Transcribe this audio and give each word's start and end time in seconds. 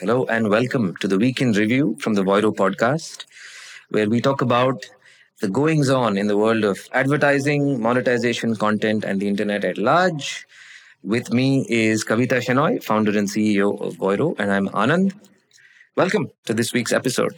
Hello 0.00 0.24
and 0.26 0.48
welcome 0.48 0.96
to 0.96 1.08
the 1.08 1.18
Week 1.18 1.40
In 1.40 1.52
Review 1.52 1.96
from 2.00 2.14
the 2.14 2.22
Voiro 2.22 2.54
podcast, 2.54 3.24
where 3.90 4.08
we 4.08 4.20
talk 4.20 4.40
about 4.40 4.86
the 5.40 5.48
goings 5.48 5.88
on 5.90 6.16
in 6.16 6.26
the 6.26 6.36
world 6.36 6.64
of 6.64 6.78
advertising, 6.92 7.80
monetization, 7.80 8.54
content, 8.56 9.04
and 9.04 9.20
the 9.20 9.28
internet 9.28 9.64
at 9.64 9.78
large. 9.78 10.46
With 11.02 11.32
me 11.32 11.66
is 11.68 12.04
Kavita 12.04 12.38
Shenoy, 12.46 12.82
founder 12.82 13.16
and 13.16 13.28
CEO 13.28 13.80
of 13.80 13.94
Voiro, 13.96 14.34
and 14.38 14.52
I'm 14.52 14.68
Anand. 14.68 15.14
Welcome 15.96 16.30
to 16.46 16.54
this 16.54 16.72
week's 16.72 16.92
episode. 16.92 17.34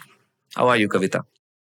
How 0.54 0.68
are 0.68 0.77
you, 0.77 0.88
Kavita? 0.88 1.22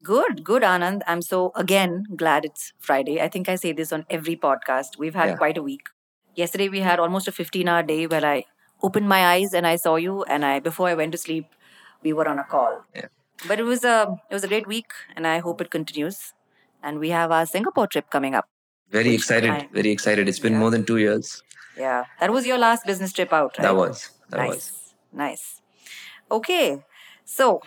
Good, 0.02 0.42
good, 0.44 0.62
Anand. 0.62 1.02
I'm 1.06 1.22
so, 1.22 1.52
again, 1.54 2.04
glad 2.16 2.44
it's 2.44 2.72
Friday. 2.78 3.20
I 3.20 3.28
think 3.28 3.48
I 3.48 3.54
say 3.56 3.72
this 3.72 3.92
on 3.92 4.04
every 4.10 4.36
podcast. 4.36 4.98
We've 4.98 5.14
had 5.14 5.30
Yeah. 5.30 5.36
quite 5.36 5.56
a 5.58 5.62
week. 5.62 5.88
Yesterday, 6.34 6.68
we 6.68 6.80
had 6.80 6.98
almost 6.98 7.28
a 7.28 7.32
15 7.32 7.68
hour 7.68 7.82
day 7.82 8.06
where 8.06 8.24
I 8.24 8.44
opened 8.82 9.08
my 9.08 9.26
eyes 9.26 9.52
and 9.54 9.66
I 9.66 9.76
saw 9.76 9.96
you. 9.96 10.24
And 10.24 10.44
I, 10.44 10.60
before 10.60 10.88
I 10.88 10.94
went 10.94 11.12
to 11.12 11.18
sleep, 11.18 11.46
we 12.02 12.12
were 12.12 12.26
on 12.28 12.38
a 12.38 12.44
call. 12.44 12.84
Yeah. 12.94 13.06
But 13.48 13.58
it 13.60 13.64
was 13.64 13.84
a, 13.84 14.18
it 14.30 14.34
was 14.34 14.44
a 14.44 14.48
great 14.48 14.66
week 14.66 14.92
and 15.16 15.26
I 15.26 15.38
hope 15.38 15.60
it 15.60 15.70
continues. 15.70 16.32
And 16.82 16.98
we 16.98 17.10
have 17.10 17.30
our 17.30 17.46
Singapore 17.46 17.86
trip 17.86 18.10
coming 18.10 18.34
up. 18.34 18.48
Very 18.90 19.14
excited. 19.14 19.50
I- 19.50 19.68
Very 19.72 19.90
excited. 19.90 20.28
It's 20.28 20.38
been 20.38 20.54
Yeah. 20.54 20.58
more 20.58 20.70
than 20.70 20.84
two 20.84 20.96
years. 20.98 21.42
Yeah. 21.78 22.04
That 22.20 22.32
was 22.32 22.46
your 22.46 22.58
last 22.58 22.84
business 22.86 23.12
trip 23.12 23.32
out, 23.32 23.56
right? 23.58 23.62
That 23.62 23.76
was. 23.76 24.10
That 24.30 24.38
nice. 24.38 24.48
was. 24.48 24.94
Nice. 25.12 25.60
Okay. 26.30 26.82
So 27.24 27.62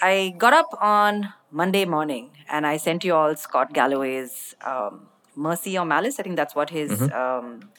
I 0.00 0.34
got 0.38 0.52
up 0.54 0.68
on 0.80 1.32
Monday 1.50 1.84
morning 1.84 2.30
and 2.48 2.66
I 2.66 2.76
sent 2.78 3.04
you 3.04 3.14
all 3.14 3.36
Scott 3.36 3.72
Galloway's 3.74 4.54
um, 4.64 5.08
Mercy 5.36 5.76
or 5.78 5.84
Malice. 5.84 6.18
I 6.18 6.22
think 6.22 6.36
that's 6.36 6.54
what 6.54 6.70
his 6.70 6.90
Mm-hmm. 6.92 7.12
um, 7.46 7.70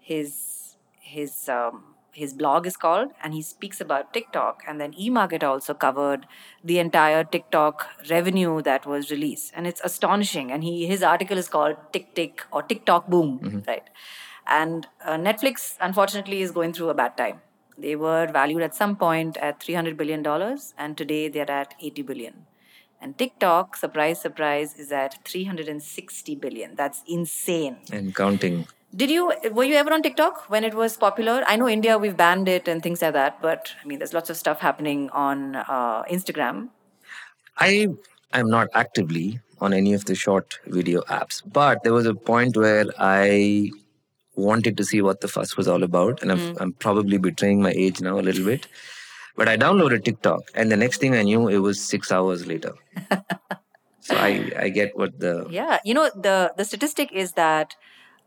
his 0.00 0.76
his 1.00 1.48
um, 1.48 1.93
his 2.14 2.32
blog 2.32 2.66
is 2.66 2.76
called, 2.76 3.10
and 3.22 3.34
he 3.34 3.42
speaks 3.42 3.80
about 3.80 4.12
TikTok. 4.14 4.62
And 4.68 4.80
then 4.80 4.92
eMarket 4.94 5.42
also 5.42 5.74
covered 5.74 6.26
the 6.62 6.78
entire 6.78 7.24
TikTok 7.24 7.86
revenue 8.10 8.62
that 8.62 8.86
was 8.86 9.10
released, 9.10 9.52
and 9.56 9.66
it's 9.66 9.80
astonishing. 9.84 10.52
And 10.52 10.62
he 10.64 10.86
his 10.86 11.02
article 11.02 11.38
is 11.38 11.48
called 11.48 11.76
Tick 11.92 12.14
Tick 12.14 12.44
or 12.52 12.62
TikTok 12.62 13.08
Boom, 13.08 13.38
Mm-hmm. 13.42 13.60
right? 13.68 13.88
And 14.46 14.86
uh, 15.04 15.16
Netflix, 15.16 15.76
unfortunately, 15.80 16.40
is 16.42 16.50
going 16.50 16.72
through 16.72 16.90
a 16.90 16.94
bad 16.94 17.16
time. 17.16 17.40
They 17.76 17.96
were 17.96 18.26
valued 18.32 18.62
at 18.62 18.74
some 18.74 18.94
point 18.96 19.36
at 19.38 19.58
$300 19.60 19.96
billion, 19.96 20.24
and 20.78 20.96
today 20.96 21.28
they're 21.28 21.50
at 21.50 21.74
80 21.80 22.02
billion. 22.02 22.46
And 23.00 23.16
TikTok, 23.18 23.76
surprise, 23.76 24.20
surprise, 24.20 24.76
is 24.78 24.92
at 24.92 25.18
360 25.26 26.36
billion. 26.36 26.74
That's 26.74 27.02
insane. 27.06 27.78
And 27.92 28.14
counting. 28.14 28.66
Did 28.94 29.10
you, 29.10 29.32
were 29.50 29.64
you 29.64 29.74
ever 29.74 29.92
on 29.92 30.02
TikTok 30.02 30.48
when 30.48 30.62
it 30.62 30.74
was 30.74 30.96
popular? 30.96 31.42
I 31.48 31.56
know 31.56 31.68
India, 31.68 31.98
we've 31.98 32.16
banned 32.16 32.48
it 32.48 32.68
and 32.68 32.80
things 32.80 33.02
like 33.02 33.14
that, 33.14 33.42
but 33.42 33.72
I 33.82 33.86
mean, 33.88 33.98
there's 33.98 34.14
lots 34.14 34.30
of 34.30 34.36
stuff 34.36 34.60
happening 34.60 35.10
on 35.10 35.56
uh, 35.56 36.04
Instagram. 36.04 36.68
I 37.58 37.88
am 38.32 38.48
not 38.48 38.68
actively 38.72 39.40
on 39.60 39.72
any 39.72 39.94
of 39.94 40.04
the 40.04 40.14
short 40.14 40.60
video 40.66 41.00
apps, 41.02 41.42
but 41.44 41.82
there 41.82 41.92
was 41.92 42.06
a 42.06 42.14
point 42.14 42.56
where 42.56 42.86
I 42.98 43.70
wanted 44.36 44.76
to 44.76 44.84
see 44.84 45.02
what 45.02 45.20
the 45.20 45.28
fuss 45.28 45.56
was 45.56 45.66
all 45.66 45.82
about, 45.82 46.22
and 46.22 46.30
I've, 46.30 46.60
I'm 46.60 46.72
probably 46.72 47.18
betraying 47.18 47.62
my 47.62 47.72
age 47.72 48.00
now 48.00 48.18
a 48.18 48.22
little 48.22 48.44
bit. 48.44 48.68
But 49.36 49.48
I 49.48 49.56
downloaded 49.56 50.04
TikTok, 50.04 50.42
and 50.54 50.70
the 50.70 50.76
next 50.76 50.98
thing 50.98 51.16
I 51.16 51.22
knew, 51.22 51.48
it 51.48 51.58
was 51.58 51.80
six 51.80 52.12
hours 52.12 52.46
later. 52.46 52.74
so 54.00 54.14
I, 54.16 54.52
I 54.56 54.68
get 54.68 54.96
what 54.96 55.18
the 55.18 55.48
Yeah, 55.50 55.78
you 55.84 55.94
know 55.94 56.10
the 56.14 56.52
the 56.56 56.64
statistic 56.64 57.10
is 57.12 57.32
that 57.32 57.74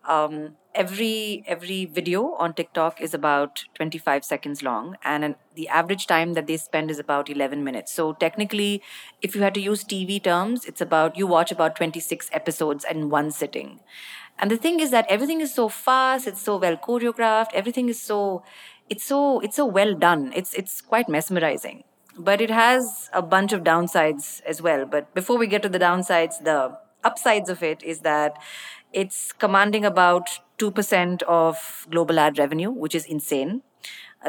um, 0.07 0.55
every 0.73 1.43
every 1.47 1.85
video 1.85 2.33
on 2.35 2.53
TikTok 2.53 3.01
is 3.01 3.13
about 3.13 3.63
25 3.75 4.23
seconds 4.23 4.63
long, 4.63 4.95
and 5.03 5.23
an, 5.23 5.35
the 5.55 5.67
average 5.67 6.07
time 6.07 6.33
that 6.33 6.47
they 6.47 6.57
spend 6.57 6.89
is 6.91 6.99
about 6.99 7.29
11 7.29 7.63
minutes. 7.63 7.93
So 7.93 8.13
technically, 8.13 8.81
if 9.21 9.35
you 9.35 9.41
had 9.41 9.53
to 9.55 9.61
use 9.61 9.83
TV 9.83 10.21
terms, 10.23 10.65
it's 10.65 10.81
about 10.81 11.17
you 11.17 11.27
watch 11.27 11.51
about 11.51 11.75
26 11.75 12.29
episodes 12.31 12.85
in 12.89 13.09
one 13.09 13.31
sitting. 13.31 13.79
And 14.39 14.51
the 14.51 14.57
thing 14.57 14.79
is 14.79 14.91
that 14.91 15.05
everything 15.09 15.41
is 15.41 15.53
so 15.53 15.67
fast, 15.67 16.27
it's 16.27 16.41
so 16.41 16.57
well 16.57 16.77
choreographed, 16.77 17.53
everything 17.53 17.89
is 17.89 18.01
so 18.01 18.43
it's 18.89 19.03
so 19.03 19.39
it's 19.41 19.55
so 19.55 19.65
well 19.65 19.93
done. 19.95 20.31
It's 20.35 20.53
it's 20.53 20.81
quite 20.81 21.09
mesmerizing 21.09 21.83
but 22.19 22.41
it 22.41 22.49
has 22.49 23.09
a 23.13 23.21
bunch 23.21 23.53
of 23.53 23.63
downsides 23.63 24.41
as 24.43 24.59
well. 24.59 24.85
But 24.85 25.13
before 25.13 25.37
we 25.37 25.45
get 25.47 25.61
to 25.63 25.69
the 25.69 25.77
downsides, 25.79 26.43
the 26.43 26.75
upsides 27.03 27.49
of 27.49 27.63
it 27.63 27.83
is 27.83 27.99
that 27.99 28.37
it's 28.93 29.31
commanding 29.31 29.85
about 29.85 30.29
2% 30.57 31.21
of 31.23 31.87
global 31.89 32.19
ad 32.19 32.37
revenue, 32.37 32.71
which 32.71 32.95
is 32.95 33.05
insane. 33.05 33.61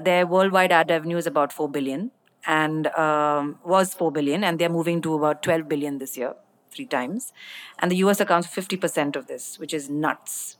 Their 0.03 0.27
worldwide 0.27 0.73
ad 0.73 0.91
revenue 0.91 1.17
is 1.17 1.27
about 1.27 1.53
4 1.53 1.69
billion 1.69 2.11
and 2.47 2.87
um, 2.89 3.59
was 3.65 3.95
4 3.95 4.13
billion, 4.13 4.45
and 4.45 4.59
they're 4.59 4.69
moving 4.69 5.01
to 5.03 5.15
about 5.15 5.43
12 5.43 5.69
billion 5.69 5.99
this 5.99 6.17
year, 6.17 6.35
three 6.71 6.87
times. 6.87 7.33
And 7.79 7.91
the 7.91 7.97
US 7.97 8.21
accounts 8.21 8.49
for 8.49 8.61
50% 8.61 9.17
of 9.17 9.27
this, 9.27 9.59
which 9.59 9.75
is 9.75 9.91
nuts. 9.91 10.57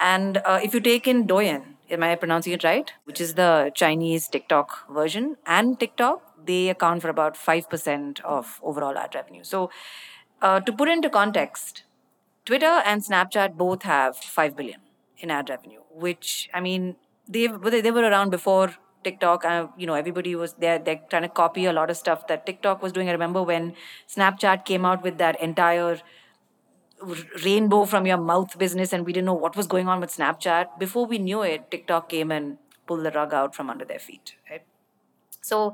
And 0.00 0.38
uh, 0.38 0.60
if 0.62 0.74
you 0.74 0.80
take 0.80 1.06
in 1.06 1.26
Douyin, 1.26 1.62
am 1.90 2.02
I 2.02 2.14
pronouncing 2.16 2.52
it 2.52 2.64
right? 2.64 2.92
Which 3.04 3.20
is 3.20 3.34
the 3.34 3.70
Chinese 3.74 4.28
TikTok 4.28 4.90
version, 4.90 5.36
and 5.46 5.78
TikTok, 5.78 6.22
they 6.44 6.68
account 6.70 7.02
for 7.02 7.08
about 7.08 7.36
5% 7.36 8.20
of 8.22 8.58
overall 8.62 8.98
ad 8.98 9.14
revenue. 9.14 9.44
So, 9.44 9.70
uh, 10.40 10.58
to 10.60 10.72
put 10.72 10.88
into 10.88 11.08
context, 11.08 11.84
Twitter 12.44 12.82
and 12.84 13.02
Snapchat 13.02 13.56
both 13.56 13.82
have 13.82 14.16
5 14.16 14.56
billion 14.56 14.80
in 15.18 15.30
ad 15.30 15.48
revenue, 15.48 15.80
which, 15.90 16.50
I 16.52 16.60
mean, 16.60 16.96
they 17.28 17.46
they 17.46 17.90
were 17.90 18.02
around 18.02 18.30
before 18.30 18.74
TikTok. 19.04 19.44
Uh, 19.44 19.68
you 19.76 19.86
know, 19.86 19.94
everybody 19.94 20.34
was 20.34 20.54
there. 20.54 20.78
They're 20.78 21.00
trying 21.08 21.22
to 21.22 21.28
copy 21.28 21.66
a 21.66 21.72
lot 21.72 21.90
of 21.90 21.96
stuff 21.96 22.26
that 22.26 22.44
TikTok 22.46 22.82
was 22.82 22.92
doing. 22.92 23.08
I 23.08 23.12
remember 23.12 23.42
when 23.42 23.74
Snapchat 24.08 24.64
came 24.64 24.84
out 24.84 25.02
with 25.02 25.18
that 25.18 25.40
entire 25.40 26.00
rainbow 27.44 27.84
from 27.84 28.06
your 28.06 28.18
mouth 28.18 28.58
business 28.58 28.92
and 28.92 29.04
we 29.06 29.12
didn't 29.12 29.26
know 29.26 29.34
what 29.34 29.56
was 29.56 29.66
going 29.66 29.88
on 29.88 30.00
with 30.00 30.14
snapchat 30.14 30.78
before 30.78 31.06
we 31.06 31.18
knew 31.18 31.42
it 31.42 31.70
tiktok 31.70 32.08
came 32.08 32.30
and 32.30 32.58
pulled 32.86 33.04
the 33.04 33.10
rug 33.10 33.34
out 33.34 33.54
from 33.54 33.68
under 33.68 33.84
their 33.84 33.98
feet 33.98 34.34
right 34.50 34.62
so 35.40 35.72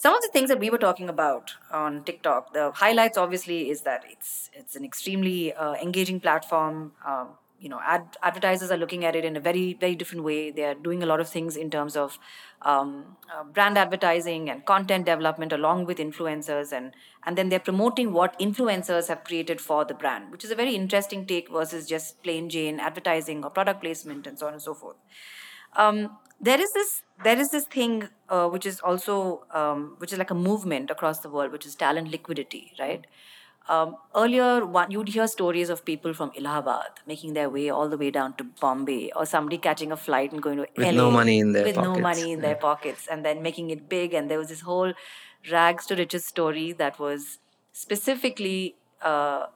some 0.00 0.14
of 0.14 0.22
the 0.22 0.28
things 0.32 0.48
that 0.48 0.60
we 0.60 0.70
were 0.70 0.78
talking 0.78 1.08
about 1.08 1.54
on 1.72 2.02
tiktok 2.04 2.52
the 2.54 2.70
highlights 2.82 3.18
obviously 3.18 3.68
is 3.68 3.82
that 3.82 4.04
it's 4.08 4.48
it's 4.54 4.76
an 4.76 4.84
extremely 4.84 5.52
uh, 5.52 5.74
engaging 5.74 6.20
platform. 6.20 6.92
Um, 7.06 7.28
you 7.60 7.68
know 7.68 7.80
ad- 7.84 8.16
advertisers 8.22 8.70
are 8.70 8.76
looking 8.76 9.04
at 9.04 9.16
it 9.16 9.24
in 9.24 9.36
a 9.36 9.40
very 9.40 9.74
very 9.74 9.96
different 9.96 10.24
way. 10.24 10.50
They 10.50 10.64
are 10.64 10.74
doing 10.74 11.02
a 11.02 11.06
lot 11.06 11.18
of 11.18 11.28
things 11.28 11.56
in 11.56 11.70
terms 11.70 11.96
of 11.96 12.18
um, 12.62 13.16
uh, 13.34 13.42
brand 13.42 13.76
advertising 13.76 14.48
and 14.48 14.64
content 14.64 15.06
development 15.06 15.52
along 15.52 15.86
with 15.86 15.98
influencers 15.98 16.70
and 16.72 16.92
and 17.26 17.36
then 17.36 17.48
they're 17.48 17.66
promoting 17.70 18.12
what 18.12 18.38
influencers 18.38 19.08
have 19.08 19.24
created 19.24 19.60
for 19.60 19.84
the 19.84 19.94
brand 19.94 20.30
which 20.30 20.44
is 20.44 20.52
a 20.52 20.54
very 20.54 20.76
interesting 20.76 21.26
take 21.26 21.50
versus 21.50 21.88
just 21.88 22.22
plain 22.22 22.48
jane 22.48 22.78
advertising 22.78 23.44
or 23.44 23.50
product 23.50 23.80
placement 23.80 24.26
and 24.28 24.38
so 24.38 24.46
on 24.46 24.52
and 24.52 24.62
so 24.62 24.74
forth. 24.74 24.96
Um, 25.76 26.16
there 26.40 26.60
is 26.60 26.72
this 26.72 27.02
there 27.24 27.38
is 27.38 27.50
this 27.50 27.66
thing 27.66 28.08
uh, 28.28 28.48
which 28.48 28.64
is 28.64 28.80
also 28.80 29.44
um, 29.52 29.96
which 29.98 30.12
is 30.12 30.18
like 30.18 30.30
a 30.30 30.34
movement 30.34 30.90
across 30.90 31.20
the 31.20 31.28
world 31.28 31.52
which 31.52 31.66
is 31.66 31.74
talent 31.74 32.10
liquidity 32.10 32.72
right? 32.78 33.06
Um, 33.68 33.96
earlier 34.16 34.64
one, 34.64 34.90
you'd 34.90 35.08
hear 35.10 35.26
stories 35.26 35.68
of 35.68 35.84
people 35.84 36.14
from 36.14 36.32
Allahabad 36.38 37.00
making 37.06 37.34
their 37.34 37.50
way 37.50 37.68
all 37.68 37.90
the 37.90 37.98
way 37.98 38.10
down 38.10 38.32
to 38.36 38.44
Bombay 38.44 39.12
or 39.14 39.26
somebody 39.26 39.58
catching 39.58 39.92
a 39.92 39.96
flight 39.96 40.32
and 40.32 40.40
going 40.40 40.56
to 40.56 40.66
With 40.74 40.86
LA 40.86 40.92
no 40.92 41.10
money 41.10 41.38
in 41.38 41.52
their 41.52 41.64
with 41.64 41.76
no 41.76 41.96
money 41.96 42.32
in 42.32 42.40
their 42.40 42.54
pockets 42.54 43.06
and 43.10 43.26
then 43.26 43.42
making 43.42 43.68
it 43.68 43.86
big. 43.86 44.14
And 44.14 44.30
there 44.30 44.38
was 44.38 44.48
this 44.48 44.62
whole 44.62 44.94
rags 45.52 45.84
to 45.86 45.96
riches 45.96 46.24
story 46.24 46.72
that 46.72 46.98
was 46.98 47.40
specifically 47.72 48.74
uh, 49.02 49.46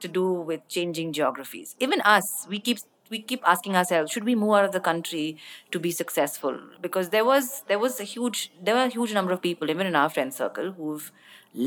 to 0.00 0.08
do 0.08 0.30
with 0.30 0.68
changing 0.68 1.14
geographies. 1.14 1.74
Even 1.80 2.02
us 2.02 2.46
we 2.50 2.58
keep 2.60 2.76
we 3.14 3.20
keep 3.30 3.48
asking 3.54 3.76
ourselves 3.80 4.12
should 4.12 4.28
we 4.30 4.34
move 4.42 4.54
out 4.58 4.68
of 4.68 4.72
the 4.76 4.84
country 4.90 5.24
to 5.70 5.80
be 5.86 5.92
successful 6.00 6.58
because 6.86 7.10
there 7.14 7.24
was 7.30 7.50
there 7.68 7.82
was 7.86 8.00
a 8.04 8.08
huge 8.12 8.50
there 8.68 8.74
were 8.80 8.88
a 8.90 8.96
huge 8.98 9.14
number 9.18 9.32
of 9.36 9.42
people 9.48 9.74
even 9.74 9.92
in 9.92 9.98
our 10.02 10.14
friend 10.18 10.38
circle 10.42 10.72
who've 10.78 11.10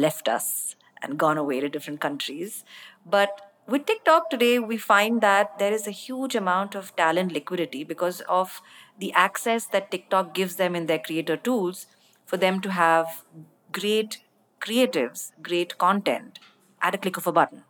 left 0.06 0.32
us 0.38 0.76
and 1.02 1.20
gone 1.26 1.38
away 1.44 1.60
to 1.60 1.70
different 1.78 2.02
countries 2.08 2.64
but 3.18 3.46
with 3.68 3.88
TikTok 3.88 4.30
today, 4.30 4.60
we 4.60 4.78
find 4.78 5.22
that 5.22 5.58
there 5.58 5.74
is 5.74 5.88
a 5.88 5.92
huge 5.92 6.36
amount 6.36 6.76
of 6.76 6.96
talent 6.96 7.32
liquidity 7.32 7.84
because 7.84 8.22
of 8.30 8.62
the 9.00 9.12
access 9.14 9.66
that 9.66 9.90
TikTok 9.90 10.36
gives 10.36 10.58
them 10.58 10.76
in 10.76 10.86
their 10.86 11.00
creator 11.00 11.36
tools 11.36 11.88
for 12.28 12.38
them 12.38 12.62
to 12.62 12.72
have 12.72 13.24
great 13.72 14.20
creatives, 14.62 15.32
great 15.42 15.80
content 15.80 16.38
at 16.80 16.94
a 16.94 17.00
click 17.00 17.18
of 17.18 17.26
a 17.26 17.32
button. 17.32 17.64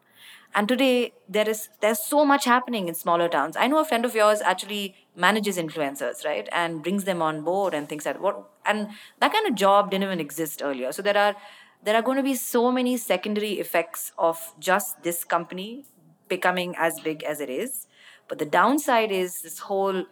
And 0.56 0.70
today 0.70 1.12
there 1.28 1.48
is 1.50 1.68
there's 1.82 2.00
so 2.00 2.24
much 2.26 2.46
happening 2.46 2.88
in 2.88 2.96
smaller 2.96 3.28
towns. 3.28 3.58
I 3.58 3.68
know 3.68 3.80
a 3.80 3.86
friend 3.86 4.06
of 4.06 4.16
yours 4.16 4.42
actually 4.42 4.96
manages 5.14 5.58
influencers, 5.58 6.24
right, 6.24 6.48
and 6.54 6.82
brings 6.82 7.04
them 7.04 7.22
on 7.22 7.42
board 7.42 7.74
and 7.74 7.90
things 7.90 8.06
like 8.06 8.16
that. 8.16 8.22
What 8.22 8.50
and 8.66 8.88
that 9.20 9.34
kind 9.34 9.48
of 9.48 9.56
job 9.56 9.92
didn't 9.92 10.06
even 10.06 10.22
exist 10.22 10.62
earlier. 10.64 10.94
So 10.94 11.02
there 11.02 11.18
are 11.18 11.36
there 11.84 11.96
are 11.96 12.02
going 12.02 12.18
to 12.18 12.24
be 12.24 12.36
so 12.36 12.72
many 12.72 12.96
secondary 12.96 13.60
effects 13.60 14.14
of 14.18 14.54
just 14.58 15.04
this 15.04 15.26
company 15.26 15.84
becoming 16.30 16.74
as 16.78 17.02
big 17.02 17.24
as 17.24 17.42
it 17.42 17.50
is. 17.50 17.88
But 18.30 18.40
the 18.40 18.46
downside 18.46 19.12
is 19.12 19.42
this 19.42 19.60
whole 19.60 20.06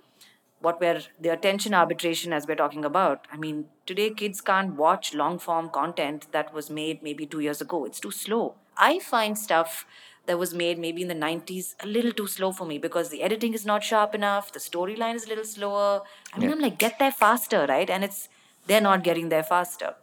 what 0.60 0.80
we're 0.82 1.02
the 1.20 1.30
attention 1.30 1.74
arbitration 1.74 2.34
as 2.34 2.48
we're 2.48 2.56
talking 2.56 2.84
about. 2.84 3.28
I 3.32 3.38
mean, 3.38 3.66
today 3.86 4.10
kids 4.10 4.42
can't 4.42 4.76
watch 4.76 5.14
long 5.14 5.40
form 5.40 5.70
content 5.70 6.28
that 6.34 6.54
was 6.54 6.70
made 6.70 7.02
maybe 7.02 7.26
two 7.26 7.40
years 7.40 7.62
ago. 7.62 7.86
It's 7.86 8.02
too 8.02 8.12
slow. 8.12 8.56
I 8.78 9.00
find 9.00 9.38
stuff 9.38 9.86
that 10.26 10.40
was 10.40 10.54
made 10.54 10.80
maybe 10.80 11.02
in 11.02 11.08
the 11.10 11.16
90s 11.16 11.76
a 11.84 11.88
little 11.88 12.12
too 12.12 12.28
slow 12.28 12.52
for 12.52 12.66
me 12.66 12.78
because 12.78 13.10
the 13.10 13.22
editing 13.24 13.54
is 13.54 13.66
not 13.66 13.84
sharp 13.84 14.16
enough, 14.16 14.52
the 14.54 14.60
storyline 14.60 15.16
is 15.16 15.26
a 15.26 15.30
little 15.30 15.44
slower. 15.44 16.02
I 16.34 16.40
mean, 16.40 16.50
Yeah. 16.50 16.56
I'm 16.56 16.62
like, 16.62 16.78
get 16.78 16.98
there 17.00 17.12
faster, 17.12 17.66
right? 17.68 17.90
And 17.90 18.04
it's 18.04 18.30
they're 18.68 18.82
not 18.82 19.04
getting 19.04 19.30
there 19.30 19.44
faster. 19.44 19.96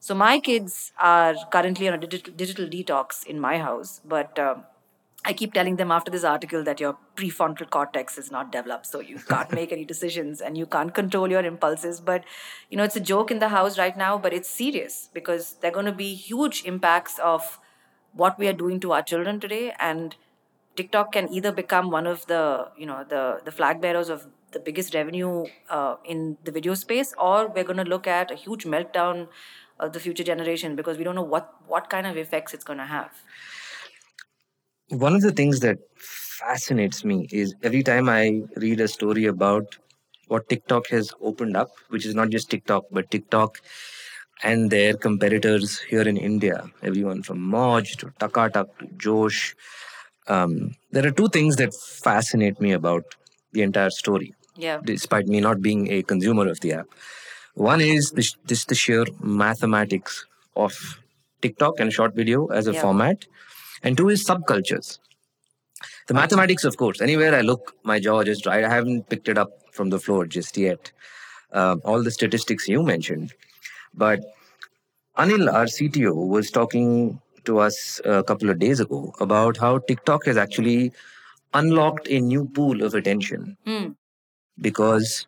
So 0.00 0.14
my 0.14 0.38
kids 0.40 0.92
are 0.98 1.34
currently 1.50 1.88
on 1.88 1.94
a 1.94 1.98
digital, 1.98 2.32
digital 2.34 2.66
detox 2.66 3.24
in 3.24 3.40
my 3.40 3.58
house, 3.58 4.00
but 4.04 4.38
um, 4.38 4.64
I 5.24 5.32
keep 5.32 5.54
telling 5.54 5.76
them 5.76 5.90
after 5.90 6.10
this 6.10 6.24
article 6.24 6.62
that 6.64 6.80
your 6.80 6.98
prefrontal 7.16 7.70
cortex 7.70 8.18
is 8.18 8.30
not 8.30 8.52
developed, 8.52 8.86
so 8.86 9.00
you 9.00 9.18
can't 9.18 9.50
make 9.60 9.72
any 9.72 9.84
decisions 9.86 10.42
and 10.42 10.58
you 10.58 10.66
can't 10.66 10.92
control 10.92 11.30
your 11.30 11.44
impulses. 11.44 12.00
But 12.00 12.24
you 12.68 12.76
know, 12.76 12.84
it's 12.84 12.96
a 12.96 13.00
joke 13.00 13.30
in 13.30 13.38
the 13.38 13.48
house 13.48 13.78
right 13.78 13.96
now, 13.96 14.18
but 14.18 14.34
it's 14.34 14.50
serious 14.50 15.08
because 15.14 15.54
there 15.62 15.70
are 15.70 15.74
going 15.74 15.86
to 15.86 15.92
be 15.92 16.14
huge 16.14 16.64
impacts 16.66 17.18
of 17.20 17.58
what 18.14 18.38
we 18.38 18.48
are 18.48 18.52
doing 18.52 18.80
to 18.80 18.92
our 18.92 19.02
children 19.02 19.40
today, 19.40 19.74
and 19.78 20.16
TikTok 20.76 21.12
can 21.12 21.28
either 21.32 21.52
become 21.52 21.90
one 21.90 22.06
of 22.06 22.26
the 22.26 22.68
you 22.76 22.86
know 22.86 23.04
the 23.08 23.40
the 23.44 23.52
flag 23.52 23.80
bearers 23.80 24.08
of 24.08 24.26
the 24.52 24.60
biggest 24.60 24.94
revenue 24.94 25.46
uh, 25.70 25.96
in 26.04 26.38
the 26.44 26.52
video 26.52 26.74
space, 26.74 27.14
or 27.18 27.48
we're 27.48 27.64
going 27.64 27.84
to 27.84 27.90
look 27.96 28.06
at 28.06 28.30
a 28.30 28.34
huge 28.34 28.64
meltdown 28.64 29.28
of 29.80 29.92
the 29.92 30.00
future 30.00 30.24
generation 30.24 30.76
because 30.76 30.96
we 30.98 31.04
don't 31.04 31.14
know 31.14 31.30
what 31.36 31.54
what 31.66 31.90
kind 31.90 32.06
of 32.06 32.16
effects 32.16 32.54
it's 32.54 32.64
going 32.64 32.78
to 32.78 32.86
have. 32.86 33.10
One 34.90 35.14
of 35.14 35.20
the 35.22 35.32
things 35.32 35.60
that 35.60 35.78
fascinates 35.96 37.04
me 37.04 37.28
is 37.30 37.54
every 37.62 37.82
time 37.82 38.08
I 38.08 38.42
read 38.56 38.80
a 38.80 38.88
story 38.88 39.26
about 39.26 39.78
what 40.28 40.48
TikTok 40.48 40.88
has 40.88 41.12
opened 41.20 41.56
up, 41.56 41.68
which 41.88 42.06
is 42.06 42.14
not 42.14 42.30
just 42.30 42.50
TikTok, 42.50 42.84
but 42.90 43.10
TikTok 43.10 43.60
and 44.42 44.70
their 44.70 44.94
competitors 44.94 45.80
here 45.80 46.02
in 46.02 46.16
India, 46.16 46.70
everyone 46.82 47.22
from 47.22 47.38
Moj 47.38 47.96
to 47.98 48.06
Takatak 48.20 48.66
to 48.78 48.86
Josh. 48.96 49.54
Um, 50.26 50.74
there 50.90 51.06
are 51.06 51.10
two 51.10 51.28
things 51.28 51.56
that 51.56 51.72
fascinate 51.74 52.60
me 52.60 52.72
about 52.72 53.04
the 53.52 53.62
entire 53.62 53.90
story, 53.90 54.34
Yeah. 54.56 54.80
despite 54.84 55.26
me 55.26 55.40
not 55.40 55.60
being 55.62 55.90
a 55.90 56.02
consumer 56.02 56.48
of 56.48 56.60
the 56.60 56.72
app. 56.74 56.86
One 57.54 57.80
is 57.80 58.10
this, 58.10 58.34
this 58.44 58.64
the 58.64 58.74
sheer 58.74 59.04
mathematics 59.20 60.24
of 60.56 61.00
TikTok 61.40 61.78
and 61.78 61.92
short 61.92 62.14
video 62.14 62.46
as 62.46 62.66
a 62.66 62.72
Yeah. 62.72 62.80
format, 62.80 63.26
and 63.82 63.96
two 63.96 64.08
is 64.08 64.26
subcultures. 64.26 64.98
The 66.08 66.14
mathematics, 66.14 66.64
of 66.64 66.76
course, 66.76 67.00
anywhere 67.00 67.34
I 67.34 67.42
look, 67.42 67.74
my 67.82 67.98
jaw 68.00 68.22
just 68.24 68.44
dried. 68.44 68.64
I 68.64 68.68
haven't 68.70 69.08
picked 69.08 69.28
it 69.28 69.38
up 69.38 69.50
from 69.72 69.90
the 69.90 69.98
floor 69.98 70.26
just 70.26 70.56
yet. 70.56 70.92
Um, 71.52 71.80
all 71.84 72.02
the 72.02 72.10
statistics 72.10 72.66
you 72.68 72.82
mentioned, 72.82 73.32
but 73.96 74.20
Anil, 75.18 75.52
our 75.52 75.66
CTO, 75.66 76.14
was 76.28 76.50
talking 76.50 77.20
to 77.44 77.58
us 77.58 78.00
a 78.04 78.22
couple 78.24 78.50
of 78.50 78.58
days 78.58 78.80
ago 78.80 79.14
about 79.20 79.56
how 79.58 79.78
TikTok 79.78 80.24
has 80.26 80.36
actually 80.36 80.92
unlocked 81.52 82.08
a 82.08 82.20
new 82.20 82.46
pool 82.46 82.82
of 82.82 82.94
attention 82.94 83.56
Hmm. 83.64 83.88
because 84.60 85.26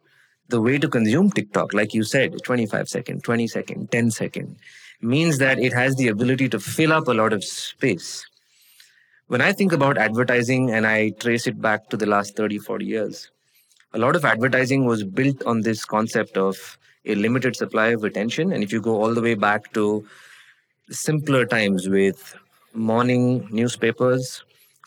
the 0.49 0.61
way 0.61 0.79
to 0.79 0.89
consume 0.89 1.31
TikTok, 1.31 1.73
like 1.75 1.93
you 1.95 2.03
said, 2.05 2.35
25 2.45 2.89
second, 2.89 3.25
20 3.25 3.47
second, 3.49 3.91
10 3.93 4.11
second, 4.11 4.57
means 5.01 5.39
that 5.39 5.59
it 5.59 5.73
has 5.73 5.97
the 5.97 6.09
ability 6.09 6.49
to 6.49 6.61
fill 6.61 6.93
up 6.93 7.09
a 7.09 7.13
lot 7.13 7.33
of 7.33 7.45
space. 7.45 8.25
When 9.29 9.41
I 9.41 9.53
think 9.53 9.73
about 9.73 9.99
advertising 9.99 10.71
and 10.71 10.87
I 10.87 11.11
trace 11.11 11.47
it 11.47 11.61
back 11.61 11.89
to 11.91 11.97
the 11.97 12.07
last 12.07 12.37
30, 12.37 12.59
40 12.59 12.85
years, 12.87 13.31
a 13.93 13.99
lot 13.99 14.15
of 14.17 14.25
advertising 14.25 14.85
was 14.85 15.05
built 15.05 15.43
on 15.45 15.63
this 15.63 15.85
concept 15.85 16.37
of 16.37 16.79
a 17.07 17.15
limited 17.15 17.57
supply 17.57 17.89
of 17.89 18.05
attention. 18.05 18.53
And 18.53 18.63
if 18.63 18.73
you 18.73 18.81
go 18.81 19.03
all 19.03 19.15
the 19.15 19.23
way 19.23 19.35
back 19.35 19.73
to 19.75 20.07
simpler 20.91 21.47
times 21.47 21.89
with 21.89 22.37
morning 22.75 23.49
newspapers, 23.51 24.45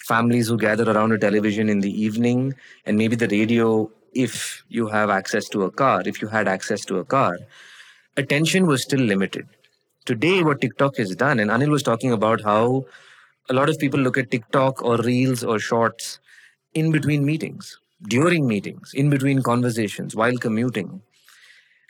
families 0.07 0.48
who 0.48 0.57
gather 0.57 0.89
around 0.89 1.12
a 1.12 1.18
television 1.18 1.69
in 1.69 1.80
the 1.81 2.01
evening, 2.01 2.54
and 2.86 2.98
maybe 2.98 3.16
the 3.16 3.27
radio 3.27 3.89
if 4.13 4.63
you 4.69 4.88
have 4.88 5.10
access 5.10 5.48
to 5.50 5.63
a 5.63 5.71
car, 5.71 6.01
if 6.06 6.21
you 6.21 6.27
had 6.27 6.48
access 6.48 6.83
to 6.86 6.98
a 6.98 7.06
car, 7.06 7.38
attention 8.18 8.68
was 8.68 8.81
still 8.83 9.00
limited. 9.00 9.48
Today, 10.06 10.44
what 10.44 10.62
TikTok 10.62 10.98
has 10.98 11.15
done, 11.15 11.39
and 11.39 11.51
Anil 11.51 11.69
was 11.69 11.83
talking 11.83 12.12
about 12.12 12.42
how 12.42 12.86
a 13.50 13.54
lot 13.54 13.69
of 13.69 13.77
people 13.77 14.00
look 14.00 14.18
at 14.18 14.31
TikTok 14.31 14.81
or 14.83 14.98
reels 14.98 15.44
or 15.44 15.60
shorts 15.60 16.19
in 16.74 16.92
between 16.92 17.25
meetings, 17.25 17.80
during 18.04 18.48
meetings, 18.48 18.94
in 18.94 19.10
between 19.10 19.44
conversations, 19.44 20.15
while 20.15 20.38
commuting. 20.38 21.01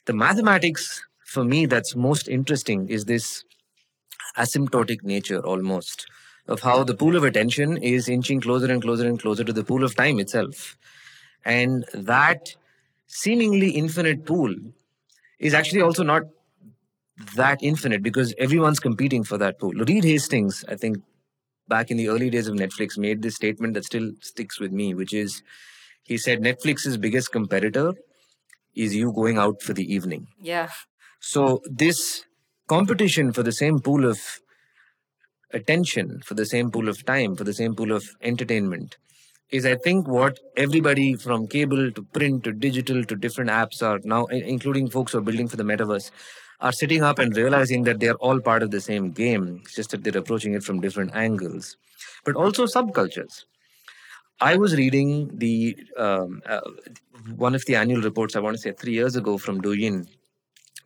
The 0.05 0.13
mathematics 0.13 1.01
for 1.25 1.43
me 1.43 1.65
that's 1.65 1.95
most 1.95 2.27
interesting 2.27 2.89
is 2.89 3.05
this 3.05 3.43
asymptotic 4.37 5.03
nature 5.03 5.39
almost 5.39 6.07
of 6.47 6.61
how 6.61 6.83
the 6.83 6.95
pool 6.95 7.15
of 7.15 7.23
attention 7.23 7.77
is 7.77 8.09
inching 8.09 8.41
closer 8.41 8.71
and 8.71 8.81
closer 8.81 9.07
and 9.07 9.19
closer 9.19 9.43
to 9.43 9.53
the 9.53 9.63
pool 9.63 9.83
of 9.83 9.95
time 9.95 10.19
itself. 10.19 10.77
And 11.45 11.85
that 11.93 12.55
seemingly 13.07 13.71
infinite 13.71 14.25
pool 14.25 14.55
is 15.39 15.53
actually 15.53 15.81
also 15.81 16.03
not 16.03 16.23
that 17.35 17.59
infinite 17.61 18.01
because 18.01 18.33
everyone's 18.37 18.79
competing 18.79 19.23
for 19.23 19.37
that 19.37 19.59
pool. 19.59 19.73
Reed 19.73 20.03
Hastings, 20.03 20.65
I 20.67 20.75
think, 20.75 20.97
back 21.67 21.91
in 21.91 21.97
the 21.97 22.09
early 22.09 22.29
days 22.29 22.47
of 22.47 22.55
Netflix, 22.55 22.97
made 22.97 23.21
this 23.21 23.35
statement 23.35 23.73
that 23.75 23.85
still 23.85 24.11
sticks 24.21 24.59
with 24.59 24.71
me, 24.71 24.93
which 24.93 25.13
is 25.13 25.43
he 26.03 26.17
said 26.17 26.41
Netflix's 26.41 26.97
biggest 26.97 27.31
competitor 27.31 27.93
is 28.75 28.95
you 28.95 29.11
going 29.13 29.37
out 29.37 29.61
for 29.61 29.73
the 29.73 29.93
evening. 29.93 30.27
Yeah. 30.39 30.69
So 31.19 31.61
this 31.65 32.23
competition 32.67 33.33
for 33.33 33.43
the 33.43 33.51
same 33.51 33.79
pool 33.79 34.05
of 34.05 34.19
attention, 35.51 36.21
for 36.23 36.33
the 36.33 36.45
same 36.45 36.71
pool 36.71 36.87
of 36.87 37.05
time, 37.05 37.35
for 37.35 37.43
the 37.43 37.53
same 37.53 37.75
pool 37.75 37.91
of 37.91 38.03
entertainment 38.21 38.97
is 39.51 39.65
I 39.65 39.75
think 39.75 40.07
what 40.07 40.39
everybody 40.55 41.15
from 41.15 41.47
cable 41.47 41.91
to 41.91 42.03
print 42.03 42.43
to 42.43 42.51
digital 42.51 43.03
to 43.03 43.15
different 43.15 43.49
apps 43.49 43.81
are 43.81 43.99
now, 44.03 44.25
including 44.25 44.89
folks 44.89 45.11
who 45.11 45.17
are 45.17 45.21
building 45.21 45.47
for 45.47 45.57
the 45.57 45.63
metaverse, 45.63 46.11
are 46.61 46.71
sitting 46.71 47.03
up 47.03 47.19
and 47.19 47.35
realizing 47.35 47.83
that 47.83 47.99
they're 47.99 48.15
all 48.15 48.39
part 48.39 48.61
of 48.61 48.71
the 48.71 48.81
same 48.81 49.11
game. 49.11 49.61
It's 49.63 49.75
just 49.75 49.91
that 49.91 50.03
they're 50.03 50.17
approaching 50.17 50.53
it 50.53 50.63
from 50.63 50.81
different 50.81 51.15
angles. 51.15 51.77
But 52.25 52.35
also 52.35 52.65
subcultures. 52.65 53.45
I 54.41 54.55
was 54.55 54.75
reading 54.75 55.37
the 55.37 55.77
um, 55.97 56.41
uh, 56.45 56.61
one 57.35 57.55
of 57.55 57.65
the 57.65 57.75
annual 57.75 58.01
reports. 58.01 58.35
I 58.35 58.39
want 58.39 58.55
to 58.55 58.61
say 58.61 58.71
three 58.71 58.93
years 58.93 59.15
ago 59.15 59.37
from 59.37 59.61
Douyin, 59.61 60.07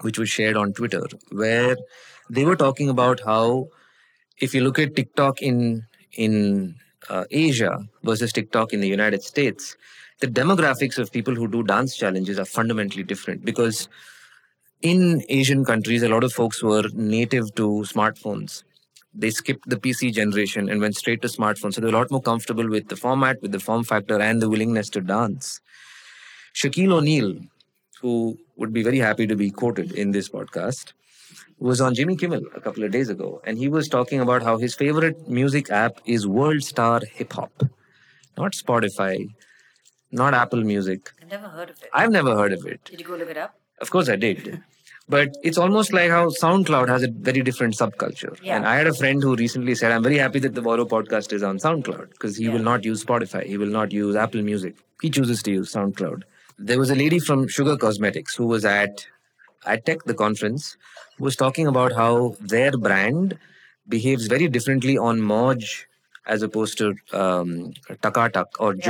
which 0.01 0.17
was 0.17 0.29
shared 0.29 0.57
on 0.57 0.73
Twitter, 0.73 1.05
where 1.31 1.77
they 2.29 2.45
were 2.45 2.55
talking 2.55 2.89
about 2.89 3.19
how 3.19 3.67
if 4.39 4.55
you 4.55 4.62
look 4.62 4.79
at 4.79 4.95
TikTok 4.95 5.41
in 5.41 5.86
in 6.13 6.75
uh, 7.10 7.25
Asia 7.29 7.79
versus 8.03 8.33
TikTok 8.33 8.74
in 8.74 8.81
the 8.81 8.88
United 8.88 9.24
States, 9.24 9.77
the 10.19 10.27
demographics 10.27 10.98
of 10.98 11.12
people 11.12 11.36
who 11.36 11.48
do 11.48 11.63
dance 11.63 11.95
challenges 11.95 12.39
are 12.39 12.45
fundamentally 12.45 13.03
different 13.03 13.45
because 13.45 13.88
in 14.81 15.24
Asian 15.29 15.63
countries, 15.63 16.03
a 16.03 16.10
lot 16.10 16.24
of 16.24 16.33
folks 16.33 16.62
were 16.62 16.83
native 16.93 17.53
to 17.55 17.86
smartphones. 17.88 18.63
They 19.15 19.29
skipped 19.29 19.70
the 19.70 19.77
PC 19.77 20.12
generation 20.13 20.70
and 20.70 20.82
went 20.82 20.96
straight 20.96 21.22
to 21.22 21.27
smartphones. 21.27 21.75
So 21.75 21.82
they're 21.82 21.89
a 21.89 21.98
lot 21.98 22.10
more 22.12 22.22
comfortable 22.22 22.67
with 22.67 22.88
the 22.88 22.96
format, 22.96 23.41
with 23.41 23.51
the 23.51 23.60
form 23.60 23.84
factor, 23.84 24.20
and 24.20 24.41
the 24.41 24.50
willingness 24.50 24.89
to 24.91 25.01
dance. 25.01 25.62
Shaquille 26.55 26.91
O'Neal, 26.93 27.38
who 28.01 28.38
would 28.58 28.74
be 28.74 28.84
very 28.84 29.00
happy 29.00 29.27
to 29.27 29.36
be 29.36 29.51
quoted 29.51 29.91
in 29.91 30.12
this 30.12 30.29
podcast, 30.29 30.93
was 31.60 31.79
on 31.79 31.93
Jimmy 31.96 32.15
Kimmel 32.15 32.43
a 32.55 32.60
couple 32.62 32.84
of 32.84 32.91
days 32.91 33.10
ago, 33.10 33.41
and 33.46 33.58
he 33.58 33.70
was 33.70 33.88
talking 33.88 34.20
about 34.20 34.43
how 34.43 34.58
his 34.58 34.75
favorite 34.75 35.27
music 35.29 35.70
app 35.72 36.00
is 36.05 36.27
World 36.27 36.63
Star 36.63 37.01
Hip 37.13 37.34
Hop, 37.34 37.63
not 38.38 38.53
Spotify, 38.53 39.27
not 40.12 40.34
Apple 40.34 40.63
Music. 40.63 41.12
I've 41.22 41.29
never 41.29 41.48
heard 41.48 41.70
of 41.70 41.82
it. 41.82 41.89
I've 41.93 42.12
never 42.12 42.36
heard 42.36 42.53
of 42.53 42.65
it. 42.65 42.84
Did 42.86 43.00
you 43.00 43.05
go 43.05 43.15
look 43.15 43.29
it 43.29 43.38
up? 43.38 43.55
Of 43.79 43.89
course, 43.91 44.10
I 44.10 44.15
did. 44.15 44.62
But 45.10 45.36
it's 45.43 45.57
almost 45.57 45.91
like 45.91 46.10
how 46.10 46.29
SoundCloud 46.29 46.88
has 46.88 47.03
a 47.03 47.10
very 47.10 47.41
different 47.41 47.75
subculture. 47.75 48.38
Yeah. 48.41 48.55
And 48.55 48.65
I 48.65 48.75
had 48.75 48.88
a 48.88 48.93
friend 48.93 49.22
who 49.22 49.36
recently 49.36 49.75
said, 49.75 49.91
I'm 49.91 50.01
very 50.03 50.17
happy 50.17 50.39
that 50.39 50.55
the 50.55 50.62
Voiro 50.62 50.88
podcast 50.88 51.33
is 51.33 51.43
on 51.43 51.57
SoundCloud 51.57 52.12
because 52.12 52.38
he 52.38 52.45
Yeah. 52.45 52.53
will 52.53 52.63
not 52.63 52.86
use 52.86 53.03
Spotify. 53.03 53.45
He 53.45 53.57
will 53.57 53.67
not 53.79 53.91
use 53.91 54.15
Apple 54.15 54.41
Music. 54.41 54.75
He 55.01 55.10
chooses 55.10 55.43
to 55.43 55.51
use 55.51 55.74
SoundCloud. 55.74 56.24
There 56.57 56.79
was 56.79 56.89
a 56.89 56.95
lady 56.95 57.19
from 57.19 57.48
Sugar 57.48 57.75
Cosmetics 57.77 58.36
who 58.36 58.45
was 58.48 58.63
at 58.65 59.05
at 59.65 59.86
Tech, 59.86 60.03
the 60.03 60.13
conference, 60.13 60.75
who 61.17 61.24
was 61.25 61.36
talking 61.38 61.67
about 61.67 61.93
how 61.93 62.36
their 62.41 62.72
brand 62.72 63.38
behaves 63.88 64.27
very 64.27 64.48
differently 64.50 64.98
on 64.98 65.19
Moj 65.22 65.86
as 66.25 66.41
opposed 66.41 66.77
to 66.77 66.95
um, 67.13 67.72
Takatak 68.01 68.45
or 68.60 68.75
Yeah. 68.75 68.81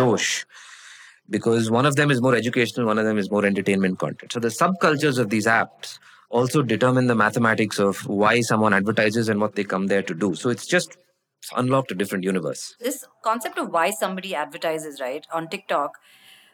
Because 1.33 1.71
one 1.71 1.87
of 1.87 1.95
them 1.95 2.11
is 2.11 2.21
more 2.21 2.35
educational, 2.35 2.85
one 2.85 2.99
of 2.99 3.05
them 3.05 3.17
is 3.17 3.31
more 3.31 3.43
entertainment 3.43 3.97
content. 3.97 4.33
So 4.33 4.39
the 4.39 4.49
subcultures 4.49 5.17
of 5.17 5.31
these 5.31 5.47
apps 5.47 5.97
also 6.29 6.61
determine 6.61 7.07
the 7.07 7.15
mathematics 7.15 7.79
of 7.79 8.05
why 8.07 8.41
someone 8.41 8.73
advertises 8.73 9.29
and 9.29 9.41
what 9.41 9.55
they 9.55 9.63
come 9.63 9.87
there 9.87 10.03
to 10.03 10.13
do. 10.13 10.35
So 10.35 10.49
it's 10.49 10.67
just 10.67 10.97
unlocked 11.55 11.91
a 11.91 11.95
different 11.95 12.23
universe. 12.23 12.75
This 12.79 13.03
concept 13.23 13.57
of 13.57 13.69
why 13.69 13.89
somebody 13.89 14.35
advertises, 14.35 15.01
right, 15.01 15.25
on 15.33 15.49
TikTok, 15.49 15.97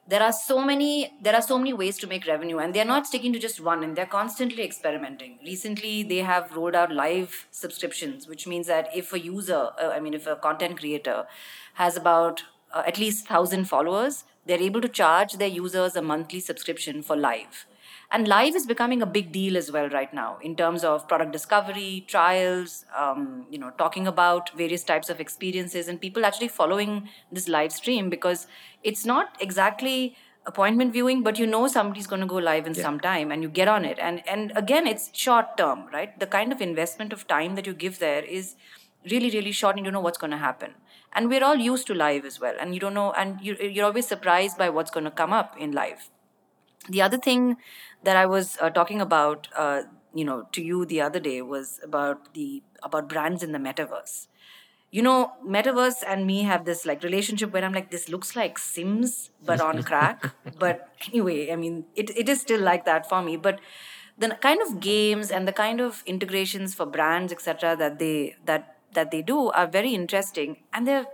there 0.10 0.24
are 0.24 0.34
so 0.34 0.62
many 0.68 1.14
there 1.22 1.36
are 1.36 1.42
so 1.42 1.58
many 1.58 1.72
ways 1.72 1.98
to 2.04 2.08
make 2.08 2.26
revenue 2.26 2.58
and 2.58 2.74
they're 2.74 2.92
not 2.92 3.06
sticking 3.06 3.34
to 3.34 3.40
just 3.40 3.60
one 3.66 3.84
and 3.84 3.96
they're 3.96 4.14
constantly 4.14 4.64
experimenting 4.64 5.38
recently 5.50 5.92
they 6.12 6.24
have 6.30 6.56
rolled 6.56 6.78
out 6.82 6.92
live 7.00 7.36
subscriptions 7.52 8.28
which 8.32 8.48
means 8.48 8.66
that 8.66 8.90
if 9.02 9.14
a 9.14 9.20
user 9.20 9.60
uh, 9.84 9.90
i 9.98 10.00
mean 10.00 10.16
if 10.20 10.26
a 10.26 10.36
content 10.48 10.80
creator 10.80 11.20
has 11.76 11.96
about 11.96 12.42
uh, 12.74 12.84
at 12.88 12.98
least 12.98 13.30
1000 13.30 13.66
followers 13.66 14.24
they're 14.46 14.62
able 14.62 14.82
to 14.82 14.90
charge 14.90 15.34
their 15.34 15.48
users 15.48 15.96
a 15.96 16.02
monthly 16.02 16.40
subscription 16.40 17.02
for 17.02 17.16
live. 17.16 17.66
And 18.12 18.28
live 18.28 18.56
is 18.56 18.66
becoming 18.66 19.04
a 19.04 19.06
big 19.06 19.32
deal 19.32 19.56
as 19.56 19.72
well 19.72 19.88
right 19.90 20.12
now 20.12 20.40
in 20.42 20.56
terms 20.56 20.84
of 20.84 21.08
product 21.08 21.32
discovery 21.32 22.06
trials 22.08 22.84
um, 22.98 23.46
you 23.52 23.60
know 23.60 23.70
talking 23.78 24.08
about 24.08 24.50
various 24.58 24.84
types 24.84 25.10
of 25.12 25.20
experiences 25.20 25.88
and 25.88 26.02
people 26.02 26.26
actually 26.26 26.48
following 26.48 27.08
this 27.32 27.48
live 27.48 27.72
stream 27.72 28.10
because 28.10 28.48
it's 28.84 29.06
not 29.06 29.38
exactly 29.40 30.16
appointment 30.48 30.92
viewing 30.92 31.22
but 31.22 31.38
you 31.38 31.46
know 31.46 31.68
somebody's 31.68 32.08
going 32.08 32.22
to 32.22 32.26
go 32.26 32.38
live 32.38 32.66
in 32.66 32.74
Yeah. 32.74 32.82
some 32.82 33.00
time 33.00 33.32
and 33.32 33.44
you 33.44 33.50
get 33.50 33.68
on 33.68 33.86
it. 33.86 34.00
And 34.00 34.28
and 34.28 34.52
again 34.56 34.88
it's 34.88 35.12
short 35.14 35.56
term 35.58 35.86
right? 35.94 36.20
The 36.20 36.26
kind 36.26 36.52
of 36.52 36.62
investment 36.62 37.14
of 37.14 37.28
time 37.28 37.54
that 37.56 37.68
you 37.68 37.74
give 37.74 38.00
there 38.00 38.24
is 38.24 38.56
really 39.12 39.30
really 39.30 39.52
short 39.52 39.76
and 39.76 39.86
you 39.86 39.92
don't 39.92 39.94
know 39.94 40.06
what's 40.08 40.18
going 40.18 40.32
to 40.32 40.38
happen 40.38 40.74
and 41.14 41.30
we're 41.30 41.44
all 41.44 41.56
used 41.56 41.88
to 41.88 41.94
live 41.94 42.26
as 42.26 42.40
well 42.40 42.56
and 42.60 42.74
you 42.74 42.80
don't 42.80 42.94
know 42.94 43.12
and 43.14 43.40
you, 43.42 43.56
you're 43.56 43.86
always 43.86 44.08
surprised 44.08 44.58
by 44.58 44.70
what's 44.70 44.92
going 44.92 45.04
to 45.04 45.12
come 45.12 45.34
up 45.34 45.56
in 45.58 45.72
live 45.72 46.10
the 46.88 47.02
other 47.02 47.18
thing 47.18 47.58
that 48.04 48.16
I 48.16 48.26
was 48.26 48.58
uh, 48.62 48.70
talking 48.70 49.02
about, 49.02 49.48
uh, 49.56 49.84
you 50.14 50.24
know, 50.24 50.48
to 50.54 50.62
you 50.62 50.86
the 50.86 51.02
other 51.02 51.20
day 51.20 51.42
was 51.42 51.80
about 51.84 52.34
the 52.34 52.64
about 52.82 53.10
brands 53.10 53.44
in 53.44 53.52
the 53.52 53.60
metaverse. 53.60 54.28
You 54.92 55.04
know, 55.04 55.34
metaverse 55.46 56.04
and 56.08 56.26
me 56.26 56.44
have 56.44 56.66
this 56.66 56.86
like 56.86 57.04
relationship 57.04 57.54
where 57.54 57.64
I'm 57.64 57.74
like, 57.74 57.92
this 57.92 58.10
looks 58.10 58.36
like 58.36 58.58
Sims 58.58 59.30
but 59.46 59.62
on 59.62 59.84
crack. 59.84 60.34
but 60.60 60.90
anyway, 61.08 61.52
I 61.52 61.56
mean, 61.56 61.86
it, 61.96 62.10
it 62.18 62.28
is 62.28 62.42
still 62.42 62.62
like 62.62 62.86
that 62.86 63.08
for 63.08 63.22
me. 63.22 63.38
But 63.38 63.60
the 64.18 64.30
kind 64.30 64.62
of 64.62 64.80
games 64.80 65.30
and 65.30 65.48
the 65.48 65.54
kind 65.54 65.80
of 65.80 66.02
integrations 66.08 66.74
for 66.74 66.88
brands, 66.88 67.32
etc., 67.32 67.76
that 67.76 68.00
they 68.00 68.36
that 68.46 68.79
that 68.94 69.12
they 69.12 69.22
do 69.22 69.50
are 69.52 69.68
very 69.68 69.94
interesting, 69.94 70.58
and 70.74 70.88
they're 70.88 71.08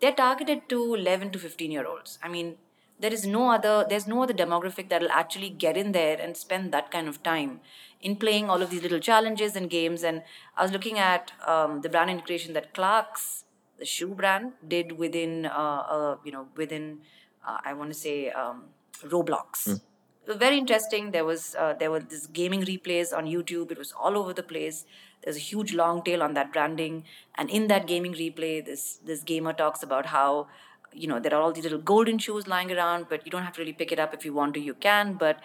they're 0.00 0.12
targeted 0.12 0.68
to 0.70 0.94
11 0.94 1.30
to 1.32 1.38
15 1.38 1.70
year 1.70 1.86
olds. 1.86 2.18
I 2.22 2.28
mean, 2.28 2.56
there 2.98 3.12
is 3.12 3.26
no 3.26 3.50
other 3.50 3.84
there's 3.88 4.06
no 4.06 4.22
other 4.22 4.34
demographic 4.34 4.88
that 4.88 5.02
will 5.02 5.12
actually 5.12 5.50
get 5.50 5.76
in 5.76 5.92
there 5.92 6.18
and 6.20 6.36
spend 6.36 6.72
that 6.72 6.90
kind 6.90 7.08
of 7.08 7.22
time 7.22 7.60
in 8.00 8.16
playing 8.16 8.48
all 8.48 8.62
of 8.62 8.70
these 8.70 8.82
little 8.82 8.98
challenges 8.98 9.56
and 9.56 9.70
games. 9.70 10.02
And 10.02 10.22
i 10.56 10.62
was 10.62 10.72
looking 10.72 10.98
at 10.98 11.32
um, 11.46 11.80
the 11.82 11.88
brand 11.88 12.10
integration 12.10 12.54
that 12.54 12.72
clark's 12.74 13.44
the 13.78 13.86
shoe 13.86 14.14
brand 14.14 14.52
did 14.66 14.92
within 14.98 15.46
uh, 15.46 15.82
uh, 15.96 16.16
you 16.24 16.32
know 16.32 16.48
within 16.54 16.98
uh, 17.46 17.58
i 17.64 17.72
want 17.72 17.90
to 17.90 17.98
say 17.98 18.30
um, 18.30 18.64
roblox. 19.04 19.66
It 19.68 19.80
was 20.30 20.38
very 20.38 20.58
interesting. 20.58 21.10
There 21.10 21.24
was 21.24 21.54
uh, 21.58 21.74
there 21.74 21.90
were 21.90 22.00
this 22.00 22.26
gaming 22.40 22.64
replays 22.72 23.14
on 23.20 23.30
youtube. 23.36 23.72
It 23.76 23.78
was 23.84 23.92
all 23.92 24.16
over 24.16 24.32
the 24.40 24.46
place. 24.54 24.84
There's 25.22 25.36
a 25.36 25.46
huge 25.46 25.74
long 25.74 26.02
tail 26.08 26.22
on 26.22 26.34
that 26.34 26.52
branding. 26.52 27.04
And 27.36 27.50
in 27.50 27.66
that 27.72 27.86
gaming 27.86 28.14
replay 28.24 28.64
this 28.64 28.84
this 29.12 29.24
gamer 29.30 29.54
talks 29.62 29.82
about 29.88 30.06
how 30.16 30.46
you 30.92 31.08
know 31.08 31.18
there 31.24 31.34
are 31.34 31.40
all 31.40 31.52
these 31.56 31.64
little 31.64 31.82
golden 31.90 32.18
shoes 32.26 32.46
lying 32.52 32.70
around 32.76 33.06
but 33.08 33.24
you 33.24 33.30
don't 33.34 33.44
have 33.48 33.52
to 33.58 33.60
really 33.62 33.78
pick 33.80 33.92
it 33.96 34.04
up. 34.04 34.14
If 34.20 34.24
you 34.24 34.32
want 34.42 34.54
to 34.58 34.60
you 34.68 34.74
can. 34.74 35.14
But 35.24 35.40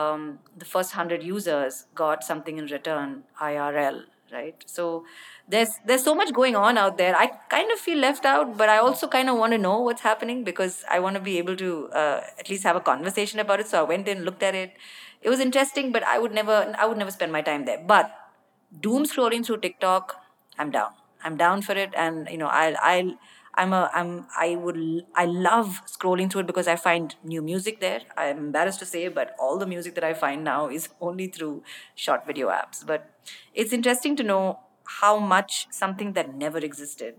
um, 0.00 0.38
the 0.64 0.68
first 0.74 0.94
100 0.96 1.22
users 1.22 1.86
got 1.94 2.28
something 2.32 2.58
in 2.58 2.66
return 2.76 3.24
irl 3.40 4.04
right? 4.32 4.64
So 4.66 5.04
there's 5.48 5.78
there's 5.84 6.02
so 6.02 6.14
much 6.14 6.32
going 6.32 6.56
on 6.56 6.76
out 6.76 6.98
there 6.98 7.14
i 7.16 7.26
kind 7.48 7.70
of 7.70 7.78
feel 7.78 7.98
left 7.98 8.24
out 8.24 8.56
but 8.56 8.68
i 8.68 8.78
also 8.78 9.06
kind 9.06 9.30
of 9.30 9.36
want 9.36 9.52
to 9.52 9.58
know 9.58 9.78
what's 9.80 10.02
happening 10.02 10.42
because 10.42 10.84
i 10.90 10.98
want 10.98 11.14
to 11.14 11.20
be 11.20 11.38
able 11.38 11.56
to 11.56 11.88
uh, 11.92 12.20
at 12.38 12.50
least 12.50 12.64
have 12.64 12.76
a 12.76 12.80
conversation 12.80 13.38
about 13.38 13.60
it 13.60 13.68
so 13.68 13.80
i 13.80 13.82
went 13.82 14.08
in 14.08 14.24
looked 14.24 14.42
at 14.42 14.54
it 14.54 14.72
it 15.22 15.28
was 15.28 15.38
interesting 15.38 15.92
but 15.92 16.02
i 16.02 16.18
would 16.18 16.32
never 16.32 16.74
i 16.78 16.84
would 16.84 16.98
never 16.98 17.10
spend 17.10 17.30
my 17.30 17.42
time 17.42 17.64
there 17.64 17.82
but 17.86 18.14
doom 18.80 19.04
scrolling 19.04 19.44
through 19.44 19.58
TikTok, 19.58 20.22
I'm 20.58 20.70
down. 20.70 20.90
I'm 21.22 21.36
down 21.36 21.62
for 21.62 21.72
it, 21.72 21.90
and 21.96 22.28
you 22.30 22.38
know, 22.38 22.46
I'll, 22.46 22.76
I'll, 22.82 23.14
I'm 23.54 23.72
a, 23.72 23.90
I'm, 23.92 24.26
I 24.36 24.56
would, 24.56 25.06
I 25.14 25.24
love 25.24 25.80
scrolling 25.86 26.30
through 26.30 26.42
it 26.42 26.46
because 26.46 26.68
I 26.68 26.76
find 26.76 27.14
new 27.24 27.42
music 27.42 27.80
there. 27.80 28.02
I'm 28.16 28.38
embarrassed 28.38 28.78
to 28.80 28.86
say, 28.86 29.08
but 29.08 29.34
all 29.38 29.58
the 29.58 29.66
music 29.66 29.94
that 29.94 30.04
I 30.04 30.14
find 30.14 30.44
now 30.44 30.68
is 30.68 30.88
only 31.00 31.28
through 31.28 31.62
short 31.94 32.26
video 32.26 32.48
apps. 32.48 32.86
But 32.86 33.10
it's 33.54 33.72
interesting 33.72 34.14
to 34.16 34.22
know 34.22 34.60
how 34.86 35.18
much 35.18 35.66
something 35.70 36.12
that 36.14 36.34
never 36.34 36.58
existed 36.58 37.14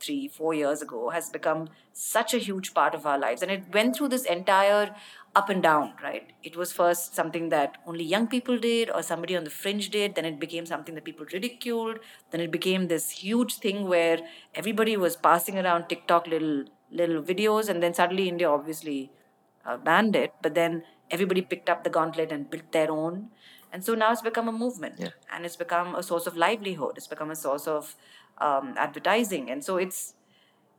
three, 0.00 0.28
four 0.28 0.54
years 0.54 0.82
ago 0.82 1.10
has 1.10 1.30
become 1.30 1.68
such 1.92 2.32
a 2.34 2.38
huge 2.38 2.74
part 2.74 2.94
of 2.94 3.06
our 3.06 3.18
lives. 3.18 3.42
And 3.42 3.50
it 3.50 3.64
went 3.72 3.96
through 3.96 4.08
this 4.08 4.24
entire 4.24 4.94
up 5.34 5.48
and 5.48 5.62
down, 5.62 5.92
right? 6.02 6.32
It 6.42 6.56
was 6.56 6.72
first 6.72 7.14
something 7.14 7.48
that 7.50 7.78
only 7.86 8.04
young 8.04 8.26
people 8.26 8.58
did 8.58 8.90
or 8.90 9.02
somebody 9.02 9.36
on 9.36 9.44
the 9.44 9.50
fringe 9.50 9.90
did. 9.90 10.14
Then 10.14 10.24
it 10.24 10.38
became 10.38 10.66
something 10.66 10.94
that 10.94 11.04
people 11.04 11.26
ridiculed. 11.32 11.98
Then 12.30 12.40
it 12.40 12.50
became 12.50 12.88
this 12.88 13.10
huge 13.10 13.54
thing 13.54 13.88
where 13.88 14.20
everybody 14.54 14.96
was 14.96 15.16
passing 15.16 15.58
around 15.58 15.88
TikTok 15.88 16.26
little 16.26 16.64
little 16.90 17.22
videos. 17.22 17.68
And 17.68 17.82
then 17.82 17.94
suddenly 17.94 18.28
India 18.28 18.48
obviously 18.50 19.10
uh, 19.66 19.76
banned 19.76 20.16
it. 20.16 20.32
But 20.42 20.54
then 20.54 20.84
everybody 21.10 21.42
picked 21.42 21.68
up 21.68 21.84
the 21.84 21.90
gauntlet 21.90 22.32
and 22.32 22.48
built 22.50 22.72
their 22.72 22.90
own. 22.90 23.28
And 23.72 23.84
so 23.84 23.94
now 23.94 24.12
it's 24.12 24.22
become 24.22 24.48
a 24.48 24.52
movement 24.52 24.94
Yeah. 24.98 25.10
and 25.32 25.44
it's 25.44 25.56
become 25.56 25.94
a 25.94 26.02
source 26.02 26.26
of 26.26 26.36
livelihood. 26.36 26.92
It's 26.96 27.06
become 27.06 27.30
a 27.30 27.36
source 27.36 27.66
of 27.66 27.94
um, 28.38 28.74
advertising. 28.76 29.50
And 29.50 29.64
so 29.64 29.76
it's, 29.76 30.14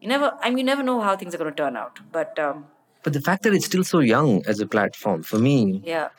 you 0.01 0.07
never, 0.07 0.37
I 0.41 0.49
mean, 0.49 0.57
you 0.59 0.63
never 0.63 0.83
know 0.83 1.01
how 1.01 1.15
things 1.15 1.35
are 1.35 1.37
going 1.37 1.51
to 1.51 1.55
turn 1.55 1.75
out. 1.77 1.99
But 2.11 2.37
um, 2.39 2.65
But 3.03 3.13
the 3.13 3.21
fact 3.21 3.43
that 3.43 3.53
it's 3.53 3.65
still 3.65 3.83
so 3.83 3.99
young 3.99 4.43
as 4.47 4.59
a 4.59 4.67
platform, 4.67 5.23
for 5.23 5.39
me, 5.39 5.81
yeah, 5.85 6.09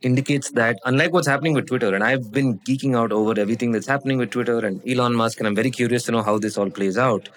indicates 0.00 0.50
that 0.52 0.78
unlike 0.84 1.12
what's 1.12 1.26
happening 1.26 1.54
with 1.54 1.66
Twitter, 1.66 1.92
and 1.94 2.04
I've 2.04 2.30
been 2.32 2.58
geeking 2.60 2.96
out 2.96 3.10
over 3.12 3.38
everything 3.38 3.72
that's 3.72 3.86
happening 3.86 4.18
with 4.18 4.30
Twitter 4.30 4.58
and 4.64 4.80
Elon 4.88 5.14
Musk, 5.14 5.40
and 5.40 5.46
I'm 5.48 5.56
very 5.56 5.70
curious 5.70 6.04
to 6.04 6.12
know 6.12 6.22
how 6.22 6.38
this 6.38 6.56
all 6.56 6.70
plays 6.70 6.96
out. 6.96 7.28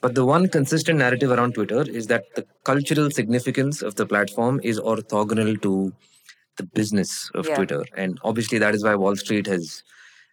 But 0.00 0.14
the 0.14 0.24
one 0.24 0.48
consistent 0.48 0.98
narrative 0.98 1.30
around 1.30 1.54
Twitter 1.54 1.82
is 1.82 2.06
that 2.06 2.24
the 2.36 2.46
cultural 2.64 3.10
significance 3.10 3.82
of 3.82 3.96
the 3.96 4.06
platform 4.06 4.60
is 4.62 4.80
orthogonal 4.80 5.60
to 5.62 5.92
the 6.58 6.64
business 6.80 7.30
of 7.34 7.46
Yeah. 7.48 7.54
Twitter. 7.56 7.84
And 7.96 8.18
obviously, 8.22 8.58
that 8.58 8.74
is 8.74 8.84
why 8.84 8.94
Wall 8.94 9.16
Street 9.16 9.46
has 9.46 9.82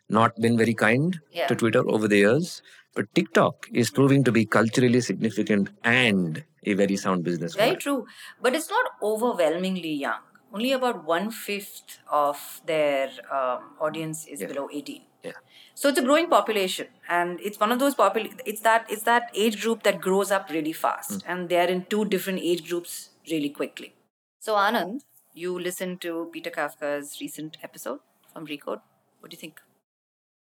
not 0.10 0.36
been 0.46 0.58
very 0.58 0.74
kind 0.74 1.20
Yeah. 1.32 1.48
to 1.48 1.56
Twitter 1.56 1.84
over 1.88 2.08
the 2.08 2.18
years. 2.18 2.62
But 2.96 3.14
TikTok 3.16 3.68
is 3.74 3.90
proving 3.92 4.24
to 4.26 4.32
be 4.32 4.46
culturally 4.46 5.02
significant 5.02 5.70
and 5.84 6.44
a 6.64 6.74
very 6.74 6.96
sound 6.98 7.24
business. 7.24 7.56
very 7.56 7.72
model. 7.72 7.82
true. 7.82 8.08
But 8.42 8.56
it's 8.56 8.70
not 8.70 8.86
overwhelmingly 9.02 9.94
young. 9.94 10.22
Only 10.54 10.72
about 10.72 11.04
one 11.06 11.32
fifth 11.32 11.98
of 12.10 12.62
their 12.66 13.10
um, 13.32 13.76
audience 13.82 14.26
is 14.28 14.42
Yeah. 14.42 14.48
below 14.48 14.70
18. 14.72 15.04
Yeah. 15.24 15.34
So 15.74 15.90
it's 15.90 16.00
a 16.00 16.02
growing 16.04 16.28
population, 16.30 16.88
and 17.10 17.42
it's 17.42 17.60
one 17.60 17.72
of 17.74 17.80
those 17.80 17.96
popul. 17.96 18.32
It's 18.46 18.62
that 18.62 18.86
it's 18.90 19.04
that 19.04 19.30
age 19.34 19.62
group 19.62 19.84
that 19.84 20.00
grows 20.00 20.32
up 20.32 20.50
really 20.50 20.72
fast, 20.72 21.24
and 21.28 21.50
they're 21.50 21.68
in 21.76 21.86
two 21.96 22.06
different 22.06 22.40
age 22.40 22.70
groups 22.70 23.10
really 23.30 23.50
quickly. 23.50 23.94
So 24.40 24.56
Anand, 24.56 25.02
you 25.36 25.60
listened 25.60 26.02
to 26.02 26.30
Peter 26.34 26.50
Kafka's 26.50 27.18
recent 27.22 27.58
episode 27.64 28.00
from 28.34 28.48
Recode. 28.48 28.82
What 29.20 29.32
do 29.32 29.36
you 29.36 29.40
think? 29.40 29.62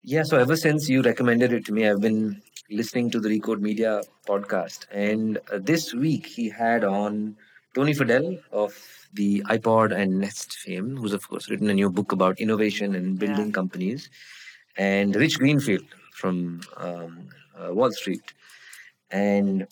Yeah, 0.03 0.23
so 0.23 0.37
ever 0.37 0.55
since 0.55 0.89
you 0.89 1.01
recommended 1.01 1.53
it 1.53 1.65
to 1.65 1.73
me, 1.73 1.87
I've 1.87 2.01
been 2.01 2.41
listening 2.69 3.11
to 3.11 3.19
the 3.19 3.29
Recode 3.29 3.61
Media 3.61 4.01
podcast. 4.27 4.85
And 4.91 5.37
uh, 5.51 5.59
this 5.61 5.93
week 5.93 6.25
he 6.27 6.49
had 6.49 6.83
on 6.83 7.37
Tony 7.75 7.93
Fadell 7.93 8.41
of 8.51 8.73
the 9.13 9.41
iPod 9.49 9.93
and 9.95 10.19
Nest 10.19 10.53
fame, 10.53 10.97
who's, 10.97 11.13
of 11.13 11.27
course, 11.29 11.49
written 11.49 11.69
a 11.69 11.73
new 11.73 11.89
book 11.89 12.11
about 12.11 12.39
innovation 12.39 12.95
and 12.95 13.19
Yeah. 13.27 13.27
building 13.27 13.51
companies, 13.51 14.09
and 14.77 15.15
Rich 15.15 15.39
Greenfield 15.39 15.85
from 16.13 16.61
um, 16.77 17.29
uh, 17.57 17.73
Wall 17.73 17.91
Street. 17.91 18.33
And 19.11 19.67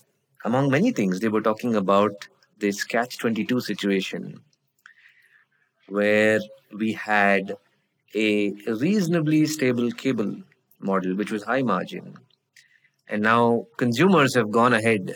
among 0.46 0.70
many 0.70 0.92
things, 0.92 1.20
they 1.20 1.30
were 1.30 1.42
talking 1.42 1.76
about 1.76 2.28
this 2.58 2.84
catch 2.84 3.18
22 3.20 3.62
situation 3.62 4.40
where 5.90 6.40
we 6.74 6.94
had 6.94 7.56
a 8.16 8.52
reasonably 8.68 9.46
stable 9.46 9.92
cable 9.92 10.36
model, 10.80 11.16
which 11.16 11.32
was 11.32 11.44
high 11.44 11.62
margin. 11.62 12.18
And 13.08 13.24
now 13.24 13.68
consumers 13.78 14.36
have 14.36 14.52
gone 14.52 14.74
ahead 14.74 15.16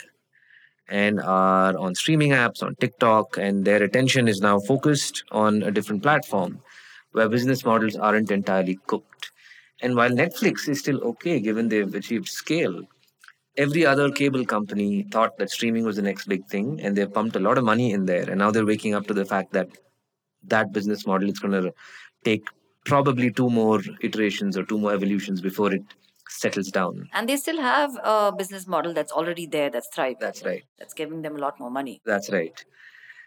and 0.90 1.20
are 1.22 1.78
on 1.78 1.96
streaming 1.96 2.32
apps, 2.32 2.62
on 2.62 2.76
TikTok, 2.76 3.38
and 3.38 3.66
their 3.66 3.82
attention 3.84 4.28
is 4.28 4.42
now 4.42 4.60
focused 4.60 5.24
on 5.32 5.64
a 5.64 5.72
different 5.72 6.04
platform 6.04 6.60
where 7.14 7.30
business 7.30 7.64
models 7.64 7.96
aren't 7.96 8.32
entirely 8.32 8.78
cooked. 8.88 9.32
And 9.82 9.96
while 9.96 10.10
Netflix 10.10 10.68
is 10.68 10.80
still 10.80 11.02
okay 11.02 11.40
given 11.40 11.70
they've 11.70 11.94
achieved 11.94 12.28
scale, 12.28 12.84
every 13.58 13.86
other 13.86 14.12
cable 14.12 14.46
company 14.46 15.04
thought 15.12 15.38
that 15.38 15.52
streaming 15.52 15.84
was 15.84 15.96
the 15.96 16.02
next 16.02 16.28
big 16.28 16.48
thing 16.48 16.82
and 16.82 16.96
they've 16.96 17.14
pumped 17.14 17.36
a 17.36 17.40
lot 17.40 17.58
of 17.58 17.64
money 17.64 17.92
in 17.92 18.06
there. 18.06 18.30
And 18.30 18.40
now 18.40 18.52
they're 18.52 18.66
waking 18.66 18.96
up 18.96 19.08
to 19.08 19.14
the 19.14 19.26
fact 19.26 19.54
that 19.54 19.70
that 20.48 20.72
business 20.72 21.06
model 21.06 21.30
is 21.30 21.40
going 21.40 21.62
to 21.62 21.74
take 22.24 22.48
probably 22.86 23.32
two 23.32 23.50
more 23.50 23.82
iterations 24.02 24.58
or 24.58 24.64
two 24.64 24.78
more 24.78 24.94
evolutions 24.94 25.42
before 25.42 25.74
it 25.74 25.84
settles 26.30 26.70
down. 26.70 27.10
And 27.14 27.30
they 27.30 27.38
still 27.38 27.62
have 27.62 27.96
a 28.04 28.32
business 28.36 28.68
model 28.68 28.94
that's 28.94 29.12
already 29.12 29.46
there, 29.46 29.70
that's 29.70 29.88
thriving. 29.94 30.18
That's 30.20 30.44
right. 30.44 30.64
That's 30.80 30.94
giving 30.94 31.22
them 31.22 31.36
a 31.36 31.40
lot 31.40 31.60
more 31.60 31.70
money. 31.72 32.02
That's 32.06 32.32
right. 32.32 32.64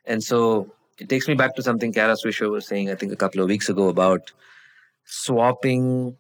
And 0.05 0.23
so 0.23 0.71
it 0.99 1.09
takes 1.09 1.29
me 1.29 1.35
back 1.35 1.55
to 1.57 1.63
something 1.63 1.93
Kara 1.93 2.15
Swisher 2.15 2.51
was 2.51 2.67
saying, 2.67 2.91
I 2.91 2.95
think, 2.95 3.13
a 3.13 3.17
couple 3.17 3.41
of 3.41 3.49
weeks 3.49 3.69
ago 3.69 3.89
about 3.89 4.33
swapping 5.05 6.17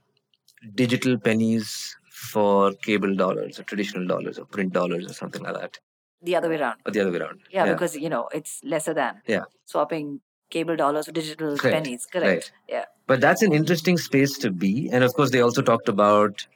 digital 0.74 1.18
pennies 1.18 1.96
for 2.10 2.72
cable 2.72 3.14
dollars 3.14 3.58
or 3.58 3.62
traditional 3.64 4.06
dollars 4.06 4.38
or 4.38 4.44
print 4.46 4.72
dollars 4.72 5.10
or 5.10 5.12
something 5.14 5.42
like 5.42 5.54
that. 5.54 5.78
The 6.22 6.34
other 6.36 6.48
way 6.48 6.58
around. 6.58 6.80
Or 6.86 6.92
the 6.92 7.00
other 7.00 7.12
way 7.12 7.18
around. 7.18 7.40
Yeah, 7.50 7.72
because 7.72 7.94
you 7.96 8.08
know 8.08 8.28
it's 8.32 8.60
lesser 8.64 8.94
than. 8.94 9.20
Yeah. 9.26 9.44
Swapping 9.66 10.20
cable 10.50 10.76
dollars 10.76 11.06
for 11.06 11.12
digital 11.12 11.56
Correct. 11.56 11.84
pennies. 11.84 12.06
Correct. 12.06 12.24
Right. 12.24 12.50
Yeah. 12.68 12.84
But 13.06 13.20
that's 13.20 13.42
an 13.42 13.52
interesting 13.52 13.96
space 13.98 14.38
to 14.38 14.50
be. 14.50 14.88
And 14.90 15.04
of 15.04 15.14
course, 15.14 15.30
they 15.30 15.40
also 15.40 15.62
talked 15.62 15.88
about 15.88 16.46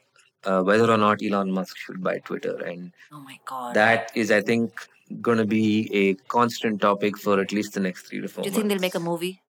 uh, 0.43 0.61
whether 0.63 0.89
or 0.91 0.97
not 0.97 1.21
Elon 1.23 1.51
Musk 1.51 1.77
should 1.77 2.01
buy 2.03 2.19
Twitter. 2.19 2.55
And 2.63 2.91
Oh 3.11 3.19
my 3.19 3.39
god. 3.45 3.75
that 3.75 4.11
is, 4.15 4.31
I 4.31 4.41
think, 4.41 4.87
going 5.21 5.37
to 5.37 5.45
be 5.45 5.89
a 5.93 6.13
constant 6.29 6.81
topic 6.81 7.17
for 7.17 7.39
at 7.39 7.51
least 7.51 7.73
the 7.73 7.79
next 7.79 8.07
three 8.07 8.21
to 8.21 8.27
four 8.27 8.43
Do 8.43 8.49
you 8.49 8.55
think 8.55 8.69
they'll 8.69 8.79
make 8.79 8.95
a 8.95 8.99
movie? 8.99 9.41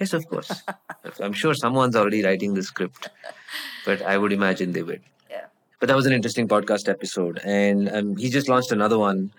Yes, 0.00 0.12
of 0.12 0.26
course. 0.28 0.62
I'm 1.20 1.32
sure 1.32 1.54
someone's 1.54 1.94
already 1.94 2.24
writing 2.24 2.54
the 2.54 2.62
script, 2.62 3.10
but 3.84 4.02
I 4.02 4.18
would 4.18 4.32
imagine 4.32 4.72
they 4.72 4.82
would. 4.82 5.02
Yeah. 5.30 5.46
But 5.78 5.86
that 5.88 5.94
was 5.96 6.06
an 6.06 6.12
interesting 6.12 6.48
podcast 6.48 6.88
episode. 6.88 7.40
And 7.44 7.88
um, 7.88 8.16
he 8.16 8.28
just 8.28 8.48
launched 8.48 8.72
another 8.72 8.98
one 8.98 9.32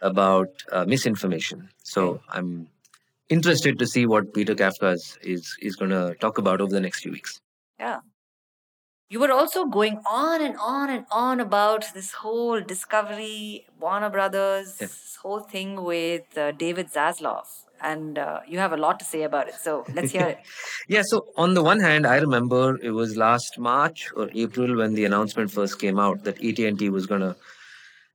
about 0.00 0.48
uh, 0.72 0.84
misinformation. 0.84 1.68
So 1.84 2.20
I'm 2.28 2.66
interested 3.32 3.78
to 3.78 3.86
see 3.86 4.04
what 4.06 4.32
Peter 4.34 4.54
Kafka 4.54 4.94
is, 4.94 5.18
is, 5.22 5.56
is 5.60 5.76
going 5.76 5.90
to 5.90 6.14
talk 6.20 6.38
about 6.38 6.60
over 6.60 6.72
the 6.72 6.80
next 6.80 7.02
few 7.02 7.12
weeks. 7.12 7.40
Yeah. 7.78 8.00
You 9.08 9.20
were 9.20 9.32
also 9.32 9.64
going 9.66 9.98
on 10.10 10.40
and 10.42 10.56
on 10.58 10.88
and 10.90 11.04
on 11.12 11.40
about 11.40 11.84
this 11.94 12.12
whole 12.12 12.60
Discovery, 12.60 13.66
Warner 13.80 14.08
Brothers, 14.10 14.76
Yeah. 14.80 14.86
this 14.86 15.18
whole 15.22 15.40
thing 15.40 15.82
with 15.84 16.38
uh, 16.38 16.52
David 16.52 16.90
Zaslav. 16.90 17.44
And 17.90 18.16
uh, 18.16 18.40
you 18.48 18.58
have 18.58 18.72
a 18.72 18.76
lot 18.76 18.98
to 19.00 19.04
say 19.04 19.22
about 19.24 19.48
it. 19.48 19.54
So 19.54 19.84
let's 19.94 20.12
hear 20.12 20.26
it. 20.34 20.38
Yeah, 20.88 21.02
so 21.04 21.26
on 21.36 21.54
the 21.54 21.62
one 21.62 21.80
hand, 21.80 22.06
I 22.06 22.16
remember 22.18 22.78
it 22.82 22.90
was 22.90 23.16
last 23.16 23.58
March 23.58 24.08
or 24.16 24.30
April 24.34 24.76
when 24.78 24.94
the 24.94 25.04
announcement 25.04 25.50
first 25.50 25.80
came 25.80 25.98
out 25.98 26.24
that 26.24 26.42
AT&T 26.42 26.88
was 26.90 27.06
going 27.06 27.20
to 27.22 27.34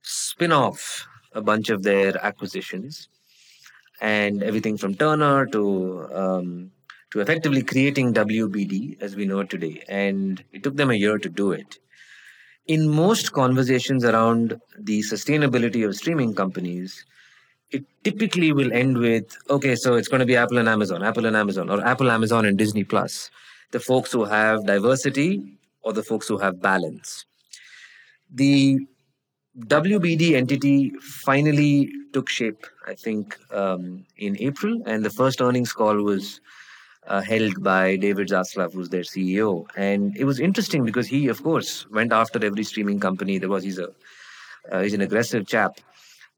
spin 0.02 0.52
off 0.52 1.06
a 1.32 1.42
bunch 1.42 1.68
of 1.70 1.82
their 1.82 2.10
acquisitions 2.24 3.08
and 4.00 4.42
everything 4.42 4.76
from 4.76 4.94
Turner 4.94 5.46
to 5.46 6.08
um, 6.12 6.70
to 7.12 7.20
effectively 7.20 7.62
creating 7.62 8.14
WBD 8.14 9.00
as 9.00 9.16
we 9.16 9.24
know 9.24 9.40
it 9.40 9.50
today. 9.50 9.82
And 9.88 10.42
it 10.52 10.62
took 10.62 10.76
them 10.76 10.90
a 10.90 10.94
year 10.94 11.18
to 11.18 11.28
do 11.28 11.52
it. 11.52 11.78
In 12.66 12.88
most 12.88 13.32
conversations 13.32 14.04
around 14.04 14.60
the 14.78 15.00
sustainability 15.00 15.86
of 15.86 15.96
streaming 15.96 16.34
companies, 16.34 17.04
it 17.70 17.84
typically 18.02 18.52
will 18.52 18.72
end 18.72 18.96
with 18.98 19.36
okay 19.50 19.74
so 19.76 19.94
it's 19.94 20.08
going 20.08 20.20
to 20.20 20.26
be 20.26 20.36
apple 20.36 20.58
and 20.58 20.68
amazon 20.68 21.02
apple 21.02 21.26
and 21.26 21.36
amazon 21.36 21.68
or 21.68 21.84
apple 21.86 22.10
amazon 22.10 22.46
and 22.46 22.56
disney 22.56 22.84
plus 22.84 23.30
the 23.72 23.80
folks 23.80 24.12
who 24.12 24.24
have 24.24 24.64
diversity 24.66 25.58
or 25.82 25.92
the 25.92 26.02
folks 26.02 26.26
who 26.26 26.38
have 26.38 26.62
balance 26.62 27.26
the 28.32 28.78
wbd 29.66 30.32
entity 30.34 30.90
finally 31.00 31.90
took 32.12 32.28
shape 32.28 32.66
i 32.86 32.94
think 32.94 33.36
um, 33.52 34.04
in 34.16 34.36
april. 34.40 34.82
And 34.86 35.04
the 35.04 35.10
first 35.10 35.40
earnings 35.40 35.72
call 35.72 35.96
was 36.02 36.40
uh, 37.06 37.20
held 37.20 37.62
by 37.62 37.96
david 37.96 38.28
zaslav 38.28 38.72
who's 38.72 38.90
their 38.90 39.06
ceo 39.12 39.66
and 39.76 40.16
it 40.16 40.24
was 40.24 40.40
interesting 40.40 40.84
because 40.84 41.06
he 41.06 41.28
of 41.28 41.42
course 41.42 41.86
went 41.90 42.12
after 42.12 42.44
every 42.44 42.64
streaming 42.64 43.00
company. 43.00 43.38
There 43.38 43.48
was 43.48 43.64
he's 43.64 43.78
a 43.78 43.90
uh, 44.70 44.82
he's 44.82 44.94
an 44.94 45.00
aggressive 45.00 45.46
chap. 45.46 45.78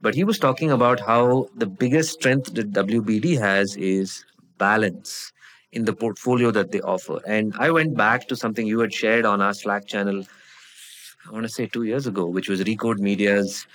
But 0.00 0.14
he 0.14 0.24
was 0.24 0.38
talking 0.38 0.70
about 0.70 1.00
how 1.00 1.48
the 1.54 1.66
biggest 1.66 2.12
strength 2.12 2.54
that 2.54 2.72
WBD 2.72 3.38
has 3.38 3.76
is 3.76 4.24
balance 4.56 5.32
in 5.72 5.84
the 5.84 5.92
portfolio 5.92 6.50
that 6.50 6.72
they 6.72 6.80
offer. 6.80 7.20
And 7.26 7.54
I 7.58 7.70
went 7.70 7.96
back 7.96 8.26
to 8.28 8.36
something 8.36 8.66
you 8.66 8.80
had 8.80 8.94
shared 8.94 9.26
on 9.26 9.40
our 9.40 9.52
Slack 9.52 9.86
channel, 9.86 10.24
I 11.28 11.32
want 11.32 11.44
to 11.44 11.52
say 11.52 11.66
two 11.66 11.82
years 11.82 12.06
ago, 12.06 12.26
which 12.26 12.48
was 12.48 12.62
Recode 12.62 12.98
Media's 12.98 13.66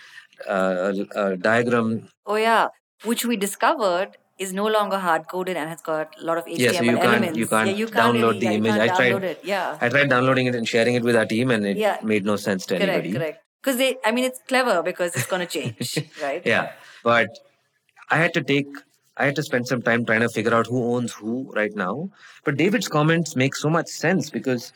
uh, 0.48 0.94
uh, 1.16 1.36
diagram. 1.36 2.08
Oh, 2.26 2.36
yeah. 2.36 2.68
Which 3.04 3.26
we 3.26 3.36
discovered 3.38 4.18
is 4.38 4.52
no 4.52 4.66
longer 4.68 4.98
hard 4.98 5.28
coded 5.30 5.56
and 5.58 5.70
has 5.70 5.82
got 5.82 6.16
a 6.22 6.24
lot 6.26 6.38
of 6.38 6.46
HTML 6.46 6.60
Yeah, 6.60 6.72
so 6.72 6.84
you 6.84 6.92
can't- 6.92 7.04
elements. 7.06 7.38
you 7.38 7.48
can't 7.48 7.70
yeah, 7.70 7.76
you 7.76 7.88
download 7.88 8.14
really, 8.22 8.40
the 8.40 8.46
yeah, 8.46 8.52
image. 8.52 8.72
I 8.74 8.88
tried- 8.96 9.24
it. 9.24 9.40
Yeah. 9.44 9.78
I 9.82 9.90
tried 9.90 10.10
downloading 10.10 10.48
it 10.48 10.56
and 10.56 10.68
sharing 10.68 10.96
it 10.96 11.04
with 11.04 11.16
our 11.16 11.26
team, 11.26 11.52
and 11.52 11.66
it 11.66 11.78
Yeah. 11.78 11.98
made 12.04 12.26
no 12.26 12.36
sense 12.36 12.66
to 12.68 12.76
correct, 12.78 12.90
anybody. 12.92 13.14
correct. 13.14 13.44
Because 13.62 13.78
they, 13.78 13.98
I 14.06 14.12
mean, 14.12 14.26
it's 14.26 14.40
clever 14.48 14.84
because 14.84 15.16
it's 15.16 15.26
going 15.26 15.46
to 15.48 15.52
change, 15.60 15.98
right? 16.22 16.42
Yeah, 16.46 16.72
but 17.04 17.30
I 18.12 18.18
had 18.18 18.34
to 18.36 18.42
take, 18.44 18.68
I 19.18 19.26
had 19.26 19.36
to 19.38 19.44
spend 19.44 19.68
some 19.68 19.82
time 19.82 20.06
trying 20.06 20.20
to 20.22 20.30
figure 20.30 20.54
out 20.54 20.68
who 20.68 20.84
owns 20.96 21.14
who 21.14 21.52
right 21.56 21.74
now. 21.76 22.10
But 22.44 22.58
David's 22.58 22.88
comments 22.88 23.36
make 23.36 23.56
so 23.56 23.70
much 23.70 23.88
sense 23.88 24.30
because 24.30 24.72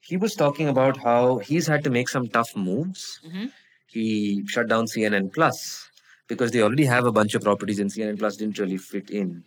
he 0.00 0.16
was 0.16 0.34
talking 0.34 0.68
about 0.68 0.96
how 0.98 1.38
he's 1.38 1.66
had 1.66 1.82
to 1.84 1.90
make 1.90 2.08
some 2.08 2.28
tough 2.28 2.54
moves. 2.56 3.20
Mhm. 3.26 3.50
He 3.94 4.44
shut 4.48 4.66
down 4.68 4.86
CNN 4.86 5.32
Plus 5.32 5.88
because 6.26 6.50
they 6.50 6.62
already 6.62 6.84
have 6.84 7.06
a 7.06 7.12
bunch 7.12 7.36
of 7.36 7.42
properties, 7.42 7.78
and 7.78 7.88
CNN 7.88 8.18
Plus 8.18 8.36
didn't 8.36 8.58
really 8.58 8.76
fit 8.76 9.08
in. 9.08 9.44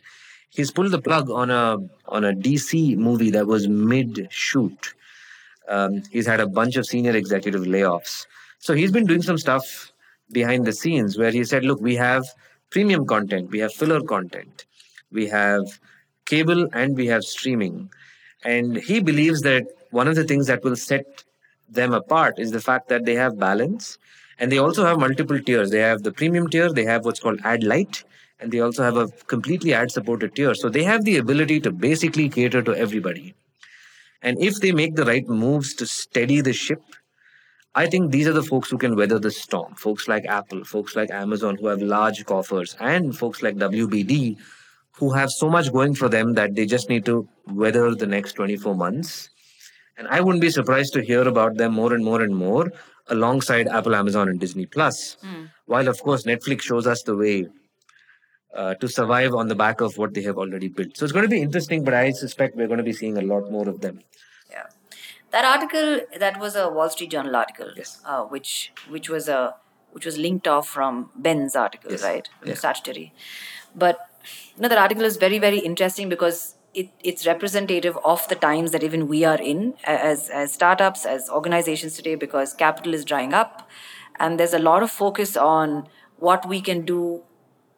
He's 0.49 0.71
pulled 0.71 0.91
the 0.91 1.01
plug 1.01 1.29
on 1.29 1.49
a 1.51 1.77
on 2.07 2.23
a 2.23 2.31
DC 2.31 2.95
movie 2.95 3.29
that 3.31 3.45
was 3.45 3.67
mid 3.67 4.27
shoot. 4.29 4.93
Um, 5.67 6.01
he's 6.12 6.25
had 6.25 6.39
a 6.39 6.47
bunch 6.47 6.77
of 6.77 6.86
senior 6.86 7.13
executive 7.13 7.63
layoffs. 7.63 8.25
So 8.60 8.73
he's 8.73 8.89
been 8.89 9.05
doing 9.05 9.21
some 9.21 9.38
stuff 9.38 9.91
behind 10.31 10.65
the 10.65 10.71
scenes 10.71 11.17
where 11.17 11.31
he 11.31 11.43
said, 11.43 11.65
look, 11.65 11.81
we 11.81 11.95
have 11.95 12.23
premium 12.69 13.05
content, 13.05 13.51
we 13.51 13.60
have 13.60 13.73
filler 13.73 14.01
content, 14.01 14.65
we 15.12 15.27
have 15.27 15.65
cable, 16.25 16.69
and 16.71 16.95
we 16.95 17.07
have 17.07 17.23
streaming. 17.23 17.89
And 18.45 18.77
he 18.77 19.01
believes 19.01 19.41
that 19.41 19.65
one 19.91 20.07
of 20.07 20.15
the 20.15 20.23
things 20.23 20.47
that 20.47 20.63
will 20.63 20.77
set 20.77 21.25
them 21.67 21.93
apart 21.93 22.39
is 22.39 22.51
the 22.51 22.62
fact 22.62 22.88
that 22.88 23.03
they 23.03 23.15
have 23.15 23.38
balance 23.38 23.97
and 24.39 24.52
they 24.52 24.58
also 24.58 24.86
have 24.86 25.00
multiple 25.00 25.39
tiers. 25.39 25.71
They 25.71 25.80
have 25.80 26.04
the 26.04 26.12
premium 26.12 26.47
tier, 26.50 26.71
they 26.71 26.86
have 26.86 27.06
what's 27.06 27.19
called 27.19 27.39
Ad 27.43 27.63
Light, 27.63 28.04
and 28.39 28.52
they 28.52 28.60
also 28.60 28.84
have 28.84 28.97
a 28.97 29.08
completely 29.26 29.73
ad 29.73 29.91
supported 29.91 30.36
tier. 30.36 30.54
So 30.54 30.69
they 30.69 30.84
have 30.84 31.04
the 31.04 31.17
ability 31.17 31.60
to 31.62 31.71
basically 31.71 32.30
cater 32.30 32.62
to 32.62 32.76
everybody. 32.76 33.34
And 34.21 34.41
if 34.41 34.60
they 34.60 34.71
make 34.71 34.95
the 34.95 35.06
right 35.06 35.28
moves 35.28 35.73
to 35.76 35.86
steady 35.86 36.41
the 36.41 36.54
ship, 36.54 36.82
I 37.76 37.86
think 37.88 38.12
these 38.12 38.28
are 38.28 38.34
the 38.34 38.43
folks 38.43 38.69
who 38.69 38.78
can 38.78 38.95
weather 38.95 39.19
the 39.19 39.32
storm. 39.32 39.76
Folks 39.76 40.08
like 40.08 40.26
Apple, 40.26 40.63
folks 40.63 40.95
like 40.95 41.12
Amazon 41.12 41.58
who 41.58 41.67
have 41.67 41.82
large 41.82 42.26
coffers, 42.26 42.76
and 42.80 43.15
folks 43.15 43.43
like 43.43 43.56
WBD 43.56 44.38
who 44.93 45.13
have 45.13 45.30
so 45.30 45.47
much 45.47 45.71
going 45.71 45.93
for 45.93 46.10
them 46.10 46.34
that 46.34 46.56
they 46.56 46.65
just 46.65 46.89
need 46.89 47.06
to 47.06 47.28
weather 47.45 47.93
the 47.93 48.08
next 48.08 48.34
24 48.34 48.76
months. 48.76 49.30
And 49.95 50.08
I 50.08 50.21
wouldn't 50.21 50.41
be 50.41 50.50
surprised 50.50 50.93
to 50.93 51.04
hear 51.04 51.28
about 51.28 51.58
them 51.58 51.73
more 51.73 51.93
and 51.93 52.04
more 52.04 52.21
and 52.21 52.36
more 52.36 52.71
alongside 53.09 53.67
Apple, 53.67 53.95
Amazon, 53.95 54.29
and 54.29 54.39
Disney 54.39 54.65
Plus. 54.65 55.17
While, 55.65 55.87
of 55.87 56.01
course, 56.03 56.23
Netflix 56.23 56.61
shows 56.61 56.87
us 56.87 57.03
the 57.03 57.15
way 57.15 57.47
uh, 58.55 58.73
to 58.75 58.87
survive 58.87 59.33
on 59.35 59.47
the 59.47 59.55
back 59.55 59.81
of 59.81 59.97
what 59.97 60.13
they 60.13 60.21
have 60.23 60.37
already 60.37 60.67
built. 60.67 60.97
So 60.97 61.03
it's 61.05 61.11
going 61.13 61.23
to 61.25 61.29
be 61.29 61.41
interesting, 61.41 61.83
but 61.83 61.93
I 61.93 62.11
suspect 62.11 62.55
we're 62.55 62.67
going 62.67 62.77
to 62.79 62.83
be 62.83 62.93
seeing 62.93 63.17
a 63.17 63.21
lot 63.21 63.51
more 63.51 63.67
of 63.69 63.81
them. 63.81 64.01
Yeah. 64.49 64.63
That 65.31 65.45
article 65.45 66.01
that 66.19 66.39
was 66.39 66.55
a 66.55 66.69
Wall 66.69 66.89
Street 66.89 67.11
Journal 67.11 67.35
article, 67.35 67.71
Yes. 67.75 68.01
uh, 68.05 68.23
which 68.23 68.71
which 68.89 69.09
was 69.09 69.27
a 69.27 69.55
which 69.91 70.05
was 70.05 70.17
linked 70.17 70.47
off 70.47 70.67
from 70.67 71.09
Ben's 71.15 71.55
article, 71.55 71.91
Yes. 71.91 72.03
right? 72.03 72.29
From 72.41 72.51
Stratechery. 72.51 73.11
But 73.75 73.99
you 74.55 74.61
know 74.61 74.69
that 74.69 74.77
article 74.77 75.03
is 75.03 75.17
very 75.17 75.37
very 75.39 75.59
interesting 75.59 76.07
because 76.09 76.55
it, 76.77 76.89
it's 77.03 77.25
representative 77.25 77.97
of 78.05 78.27
the 78.27 78.35
times 78.35 78.71
that 78.71 78.83
even 78.83 79.07
we 79.07 79.25
are 79.25 79.41
in 79.41 79.73
as 79.83 80.29
as 80.29 80.53
startups 80.53 81.05
as 81.05 81.29
organizations 81.29 81.95
today 81.95 82.15
because 82.23 82.53
capital 82.53 82.93
is 82.93 83.05
drying 83.11 83.33
up 83.33 83.67
and 84.19 84.39
there's 84.39 84.53
a 84.53 84.59
lot 84.59 84.83
of 84.83 84.91
focus 84.91 85.35
on 85.35 85.87
what 86.17 86.47
we 86.47 86.61
can 86.61 86.85
do 86.91 87.23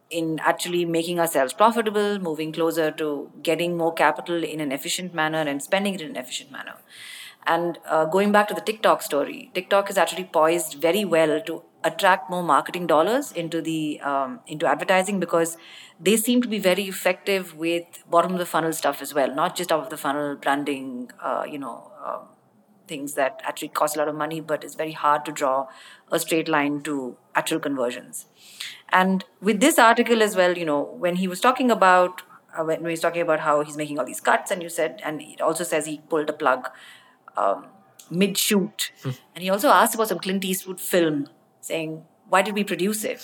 in 0.10 0.40
actually 0.40 0.84
making 0.86 1.20
ourselves 1.20 1.54
profitable, 1.54 2.20
moving 2.20 2.52
closer 2.52 2.92
to 2.92 3.32
getting 3.44 3.78
more 3.78 3.94
capital 3.94 4.44
in 4.44 4.60
an 4.60 4.72
efficient 4.72 5.14
manner 5.14 5.44
and 5.54 5.62
spending 5.62 5.94
it 5.96 6.02
in 6.02 6.10
an 6.12 6.18
efficient 6.18 6.52
manner. 6.52 6.76
And 7.46 7.78
uh, 7.86 8.06
going 8.06 8.32
back 8.32 8.48
to 8.50 8.54
the 8.54 8.62
TikTok 8.62 9.02
story, 9.02 9.52
TikTok 9.54 9.90
is 9.90 9.98
actually 9.98 10.26
poised 10.26 10.74
very 10.82 11.06
well 11.06 11.40
to 11.42 11.62
attract 11.84 12.30
more 12.30 12.44
marketing 12.44 12.88
dollars 12.88 13.32
into 13.32 13.62
the 13.62 14.00
um, 14.02 14.40
into 14.48 14.66
advertising 14.66 15.20
because 15.20 15.58
they 16.00 16.18
seem 16.18 16.42
to 16.42 16.48
be 16.48 16.60
very 16.60 16.84
effective 16.84 17.56
with 17.56 18.04
bottom 18.10 18.34
of 18.34 18.40
the 18.40 18.46
funnel 18.46 18.74
stuff 18.74 19.02
as 19.02 19.14
well, 19.14 19.34
not 19.34 19.56
just 19.56 19.70
top 19.70 19.84
of 19.84 19.90
the 19.90 19.98
funnel 19.98 20.36
branding. 20.36 21.12
Uh, 21.22 21.46
you 21.50 21.58
know. 21.58 21.92
Um, 22.06 22.28
things 22.90 23.14
that 23.14 23.40
actually 23.44 23.68
cost 23.70 23.96
a 23.96 24.00
lot 24.00 24.08
of 24.08 24.16
money, 24.16 24.42
but 24.42 24.64
it's 24.64 24.76
very 24.76 24.92
hard 24.92 25.24
to 25.24 25.32
draw 25.32 25.68
a 26.12 26.20
straight 26.20 26.50
line 26.50 26.82
to 26.82 27.16
actual 27.36 27.60
conversions. 27.60 28.26
And 28.90 29.24
with 29.40 29.60
this 29.62 29.78
article 29.80 30.24
as 30.24 30.36
well, 30.36 30.58
you 30.58 30.66
know, 30.66 30.82
when 30.82 31.18
he 31.18 31.28
was 31.28 31.40
talking 31.40 31.72
about 31.72 32.24
uh, 32.58 32.64
when 32.64 32.80
he 32.80 32.88
was 32.88 33.00
talking 33.00 33.22
about 33.22 33.42
how 33.42 33.64
he's 33.64 33.78
making 33.78 34.00
all 34.00 34.06
these 34.06 34.20
cuts, 34.20 34.50
and 34.52 34.64
you 34.64 34.70
said, 34.70 35.02
and 35.06 35.22
it 35.22 35.40
also 35.40 35.64
says 35.64 35.86
he 35.86 36.02
pulled 36.10 36.30
a 36.30 36.34
plug 36.34 36.68
um, 37.38 37.68
mid 38.10 38.38
shoot, 38.38 38.92
and 39.04 39.44
he 39.44 39.50
also 39.50 39.70
asked 39.70 39.94
about 39.94 40.08
some 40.08 40.20
Clint 40.20 40.44
Eastwood 40.44 40.82
film, 40.82 41.28
saying 41.70 42.04
why 42.30 42.44
did 42.44 42.54
we 42.54 42.64
produce 42.64 43.04
it? 43.04 43.20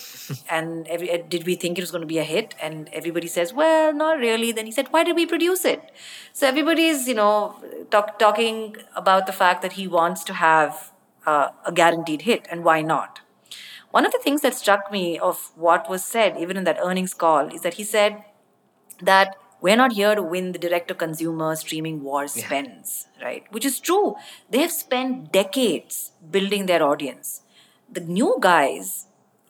and 0.49 0.87
every, 0.87 1.11
uh, 1.11 1.23
did 1.29 1.45
we 1.45 1.55
think 1.55 1.77
it 1.77 1.81
was 1.81 1.91
going 1.91 2.01
to 2.01 2.07
be 2.07 2.17
a 2.17 2.23
hit? 2.23 2.55
And 2.61 2.89
everybody 2.91 3.27
says, 3.27 3.53
well, 3.53 3.93
not 3.93 4.17
really. 4.17 4.51
Then 4.51 4.65
he 4.65 4.71
said, 4.71 4.87
why 4.91 5.03
did 5.03 5.15
we 5.15 5.25
produce 5.25 5.63
it? 5.63 5.91
So 6.33 6.47
everybody 6.47 6.85
is, 6.87 7.07
you 7.07 7.13
know, 7.13 7.55
talk, 7.91 8.19
talking 8.19 8.75
about 8.95 9.27
the 9.27 9.33
fact 9.33 9.61
that 9.61 9.73
he 9.73 9.87
wants 9.87 10.23
to 10.25 10.33
have 10.33 10.91
uh, 11.25 11.49
a 11.65 11.71
guaranteed 11.71 12.23
hit, 12.23 12.47
and 12.51 12.63
why 12.63 12.81
not? 12.81 13.21
One 13.91 14.05
of 14.05 14.11
the 14.11 14.19
things 14.19 14.41
that 14.41 14.53
struck 14.53 14.91
me 14.91 15.17
of 15.17 15.51
what 15.55 15.89
was 15.89 16.03
said, 16.03 16.37
even 16.37 16.57
in 16.57 16.65
that 16.65 16.77
earnings 16.83 17.13
call, 17.13 17.47
is 17.47 17.61
that 17.61 17.75
he 17.75 17.83
said 17.83 18.23
that 19.01 19.35
we're 19.61 19.77
not 19.77 19.93
here 19.93 20.13
to 20.13 20.21
win 20.21 20.51
the 20.51 20.59
direct 20.59 20.89
to 20.89 20.95
consumer 20.95 21.55
streaming 21.55 22.03
war 22.03 22.27
spends, 22.27 23.07
yeah. 23.17 23.25
right? 23.25 23.43
Which 23.51 23.65
is 23.65 23.79
true. 23.79 24.15
They 24.49 24.59
have 24.59 24.71
spent 24.71 25.31
decades 25.31 26.11
building 26.29 26.65
their 26.65 26.83
audience 26.83 27.41
the 27.91 28.01
new 28.01 28.37
guys 28.39 29.07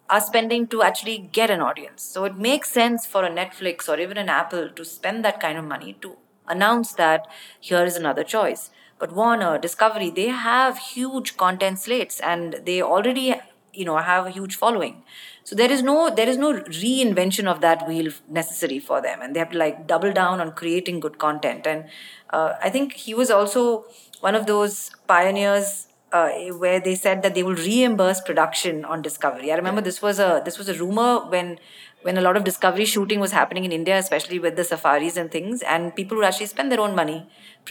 are 0.10 0.21
spending 0.21 0.67
to 0.67 0.84
actually 0.84 1.17
get 1.17 1.50
an 1.50 1.62
audience. 1.62 2.04
So 2.04 2.26
it 2.26 2.38
makes 2.38 2.69
sense 2.69 3.06
for 3.06 3.24
a 3.26 3.30
Netflix 3.30 3.89
or 3.89 4.00
even 4.00 4.17
an 4.17 4.30
Apple 4.30 4.69
to 4.69 4.86
spend 4.86 5.26
that 5.26 5.39
kind 5.39 5.58
of 5.58 5.65
money 5.65 5.98
to 6.02 6.15
announce 6.48 6.93
that 6.93 7.26
here 7.60 7.84
is 7.84 7.95
another 7.95 8.24
choice. 8.24 8.69
But 9.00 9.13
Warner, 9.13 9.58
Discovery, 9.58 10.10
they 10.10 10.28
have 10.28 10.78
huge 10.78 11.38
content 11.38 11.80
slates 11.80 12.19
and 12.19 12.62
they 12.65 12.82
already 12.82 13.36
you 13.74 13.84
know 13.84 13.98
have 13.98 14.26
a 14.26 14.30
huge 14.32 14.56
following. 14.56 15.04
So 15.43 15.56
there 15.56 15.71
is 15.71 15.82
no 15.84 16.10
there 16.10 16.30
is 16.30 16.38
no 16.38 16.54
reinvention 16.54 17.48
of 17.48 17.62
that 17.62 17.88
wheel 17.88 18.12
necessary 18.30 18.80
for 18.80 19.02
them, 19.02 19.21
and 19.21 19.36
they 19.36 19.39
have 19.39 19.52
to 19.52 19.58
like 19.58 19.86
double 19.88 20.13
down 20.13 20.39
on 20.39 20.54
creating 20.54 21.00
good 21.00 21.17
content. 21.17 21.67
And 21.67 21.86
uh, 22.32 22.54
I 22.62 22.69
think 22.69 22.93
he 22.93 23.13
was 23.13 23.30
also 23.30 23.86
one 24.21 24.36
of 24.36 24.45
those 24.45 24.91
pioneers 25.08 25.88
uh, 26.15 26.30
where 26.63 26.80
they 26.80 26.95
said 26.95 27.23
that 27.23 27.34
they 27.36 27.43
will 27.43 27.60
reimburse 27.69 28.21
production 28.21 28.86
on 28.86 29.01
Discovery. 29.01 29.51
I 29.51 29.56
remember 29.56 29.82
this 29.82 30.01
was 30.01 30.19
a 30.19 30.41
this 30.45 30.58
was 30.58 30.69
a 30.69 30.75
rumor 30.82 31.12
when 31.34 31.60
when 32.08 32.17
a 32.17 32.21
lot 32.28 32.38
of 32.39 32.43
Discovery 32.49 32.86
shooting 32.86 33.19
was 33.25 33.32
happening 33.39 33.65
in 33.65 33.71
India, 33.80 33.97
especially 33.97 34.39
with 34.45 34.56
the 34.56 34.63
safaris 34.63 35.17
and 35.17 35.32
things, 35.32 35.63
and 35.73 35.95
people 35.95 36.17
would 36.17 36.28
actually 36.30 36.51
spend 36.51 36.71
their 36.71 36.84
own 36.86 36.95
money, 37.01 37.17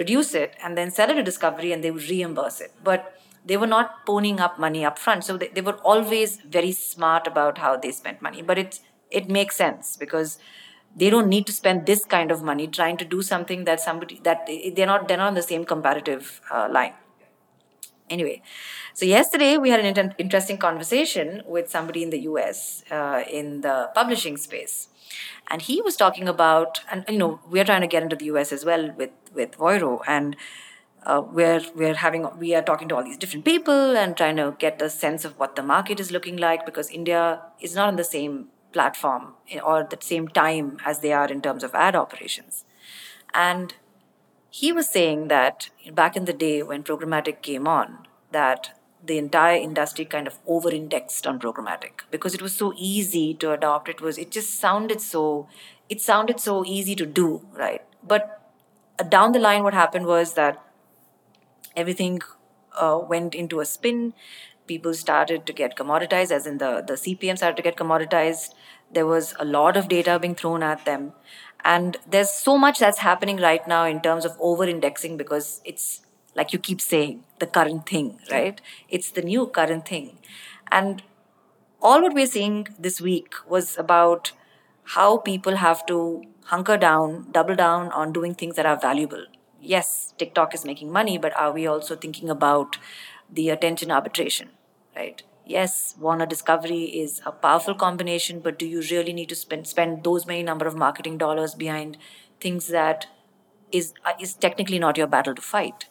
produce 0.00 0.34
it, 0.34 0.56
and 0.62 0.76
then 0.78 0.90
sell 0.90 1.10
it 1.10 1.14
to 1.20 1.22
Discovery, 1.28 1.70
and 1.76 1.84
they 1.84 1.92
would 1.96 2.08
reimburse 2.14 2.60
it. 2.66 2.72
But 2.90 3.14
they 3.52 3.56
were 3.62 3.70
not 3.74 3.94
ponying 4.10 4.40
up 4.40 4.58
money 4.58 4.84
up 4.90 4.98
front, 4.98 5.24
so 5.24 5.36
they, 5.36 5.48
they 5.48 5.64
were 5.68 5.78
always 5.92 6.36
very 6.58 6.72
smart 6.72 7.26
about 7.32 7.58
how 7.66 7.76
they 7.76 7.92
spent 8.00 8.20
money. 8.28 8.42
But 8.50 8.58
it 8.64 8.80
it 9.20 9.30
makes 9.38 9.62
sense 9.64 9.96
because 10.04 10.36
they 11.02 11.08
don't 11.14 11.32
need 11.36 11.46
to 11.52 11.56
spend 11.60 11.86
this 11.86 12.04
kind 12.16 12.36
of 12.36 12.42
money 12.50 12.66
trying 12.80 12.98
to 13.04 13.08
do 13.16 13.22
something 13.30 13.64
that 13.70 13.80
somebody 13.88 14.20
that 14.28 14.52
they're 14.76 14.92
not 14.92 15.08
they're 15.08 15.22
not 15.24 15.32
on 15.32 15.40
the 15.40 15.48
same 15.52 15.64
comparative 15.72 16.28
uh, 16.50 16.68
line 16.78 16.94
Anyway, 18.10 18.42
so 18.92 19.06
yesterday 19.06 19.56
we 19.56 19.70
had 19.70 19.80
an 19.80 19.86
inter- 19.86 20.14
interesting 20.18 20.58
conversation 20.58 21.42
with 21.46 21.70
somebody 21.70 22.02
in 22.02 22.10
the 22.10 22.20
US 22.20 22.84
uh, 22.90 23.22
in 23.30 23.62
the 23.62 23.90
publishing 23.94 24.36
space. 24.36 24.88
And 25.50 25.62
he 25.62 25.80
was 25.80 25.96
talking 25.96 26.28
about, 26.28 26.80
and 26.90 27.04
you 27.08 27.18
know, 27.18 27.40
we're 27.48 27.64
trying 27.64 27.80
to 27.80 27.86
get 27.86 28.02
into 28.02 28.16
the 28.16 28.26
US 28.26 28.52
as 28.52 28.64
well 28.64 28.92
with, 28.92 29.10
with 29.32 29.56
Voiro. 29.56 30.00
And 30.06 30.36
uh, 31.06 31.22
we're, 31.24 31.62
we're 31.74 31.94
having, 31.94 32.26
we 32.38 32.54
are 32.54 32.62
talking 32.62 32.88
to 32.88 32.96
all 32.96 33.04
these 33.04 33.18
different 33.18 33.44
people 33.44 33.96
and 33.96 34.16
trying 34.16 34.36
to 34.36 34.54
get 34.58 34.80
a 34.82 34.90
sense 34.90 35.24
of 35.24 35.38
what 35.38 35.56
the 35.56 35.62
market 35.62 35.98
is 35.98 36.10
looking 36.10 36.36
like 36.36 36.66
because 36.66 36.90
India 36.90 37.40
is 37.60 37.74
not 37.74 37.88
on 37.88 37.96
the 37.96 38.04
same 38.04 38.48
platform 38.72 39.34
or 39.64 39.86
the 39.88 39.98
same 40.00 40.28
time 40.28 40.76
as 40.84 41.00
they 41.00 41.12
are 41.12 41.28
in 41.28 41.40
terms 41.40 41.64
of 41.64 41.74
ad 41.74 41.96
operations. 41.96 42.64
And 43.32 43.74
he 44.56 44.70
was 44.70 44.88
saying 44.88 45.26
that 45.28 45.68
back 45.92 46.16
in 46.16 46.26
the 46.26 46.32
day 46.32 46.62
when 46.62 46.84
programmatic 46.84 47.42
came 47.42 47.66
on, 47.66 48.06
that 48.30 48.78
the 49.04 49.18
entire 49.18 49.56
industry 49.56 50.04
kind 50.04 50.28
of 50.28 50.38
over 50.46 50.70
indexed 50.70 51.26
on 51.26 51.40
programmatic 51.40 52.04
because 52.12 52.34
it 52.34 52.40
was 52.40 52.54
so 52.54 52.72
easy 52.76 53.34
to 53.34 53.50
adopt. 53.50 53.88
It 53.88 54.00
was 54.00 54.16
it 54.16 54.30
just 54.30 54.60
sounded 54.60 55.00
so 55.00 55.48
it 55.88 56.00
sounded 56.00 56.38
so 56.38 56.64
easy 56.64 56.94
to 56.94 57.04
do 57.04 57.44
right? 57.52 57.82
But 58.06 58.40
uh, 59.00 59.02
down 59.02 59.32
the 59.32 59.40
line 59.40 59.64
what 59.64 59.74
happened 59.74 60.06
was 60.06 60.34
that 60.34 60.62
everything 61.74 62.22
uh, 62.80 63.00
went 63.14 63.34
into 63.34 63.58
a 63.58 63.64
spin. 63.64 64.14
People 64.68 64.94
started 64.94 65.46
to 65.46 65.52
get 65.52 65.76
commoditized 65.76 66.30
as 66.30 66.46
in 66.46 66.58
the 66.58 66.70
the 66.92 67.00
cpm 67.04 67.36
started 67.42 67.56
to 67.56 67.68
get 67.70 67.76
commoditized. 67.84 68.54
There 68.92 69.06
was 69.14 69.34
a 69.40 69.44
lot 69.44 69.76
of 69.76 69.88
data 69.88 70.18
being 70.20 70.36
thrown 70.36 70.62
at 70.62 70.84
them 70.84 71.12
and 71.64 71.96
there's 72.06 72.30
so 72.30 72.58
much 72.58 72.78
that's 72.78 72.98
happening 72.98 73.38
right 73.38 73.66
now 73.66 73.84
in 73.84 74.00
terms 74.00 74.24
of 74.24 74.36
over 74.38 74.64
indexing 74.64 75.16
because 75.16 75.60
it's 75.64 76.02
like 76.36 76.52
you 76.52 76.58
keep 76.58 76.80
saying 76.80 77.24
the 77.38 77.46
current 77.46 77.88
thing 77.88 78.18
right? 78.30 78.60
It's 78.88 79.10
the 79.10 79.22
new 79.22 79.46
current 79.46 79.88
thing. 79.88 80.18
And 80.70 81.02
all 81.80 82.02
what 82.02 82.14
we're 82.14 82.26
seeing 82.26 82.68
this 82.78 83.00
week 83.00 83.34
was 83.48 83.78
about 83.78 84.32
how 84.96 85.18
people 85.18 85.56
have 85.56 85.86
to 85.86 86.24
hunker 86.44 86.76
down 86.76 87.30
double 87.32 87.54
down 87.54 87.90
on 87.92 88.12
doing 88.12 88.34
things 88.34 88.56
that 88.56 88.66
are 88.66 88.78
valuable. 88.78 89.24
Yes 89.60 90.12
tiktok 90.18 90.54
is 90.54 90.64
making 90.64 90.92
money 90.92 91.16
but 91.16 91.34
are 91.36 91.52
we 91.52 91.66
also 91.66 91.96
thinking 91.96 92.28
about 92.28 92.76
the 93.32 93.48
attention 93.48 93.90
arbitration 93.90 94.50
right 94.94 95.22
yes, 95.46 95.94
Warner 95.98 96.26
Discovery 96.26 96.84
is 96.84 97.20
a 97.26 97.32
powerful 97.32 97.74
combination, 97.74 98.40
but 98.40 98.58
do 98.58 98.66
you 98.66 98.82
really 98.90 99.12
need 99.12 99.28
to 99.30 99.34
spend 99.34 99.66
spend 99.66 100.04
those 100.04 100.26
many 100.26 100.42
number 100.42 100.66
of 100.66 100.76
marketing 100.76 101.18
dollars 101.18 101.54
behind 101.54 101.96
things 102.40 102.68
that 102.68 103.06
is 103.72 103.92
uh, 104.04 104.12
is 104.20 104.34
technically 104.34 104.78
not 104.78 104.96
your 104.96 105.06
battle 105.06 105.34
to 105.34 105.42
fight? 105.42 105.86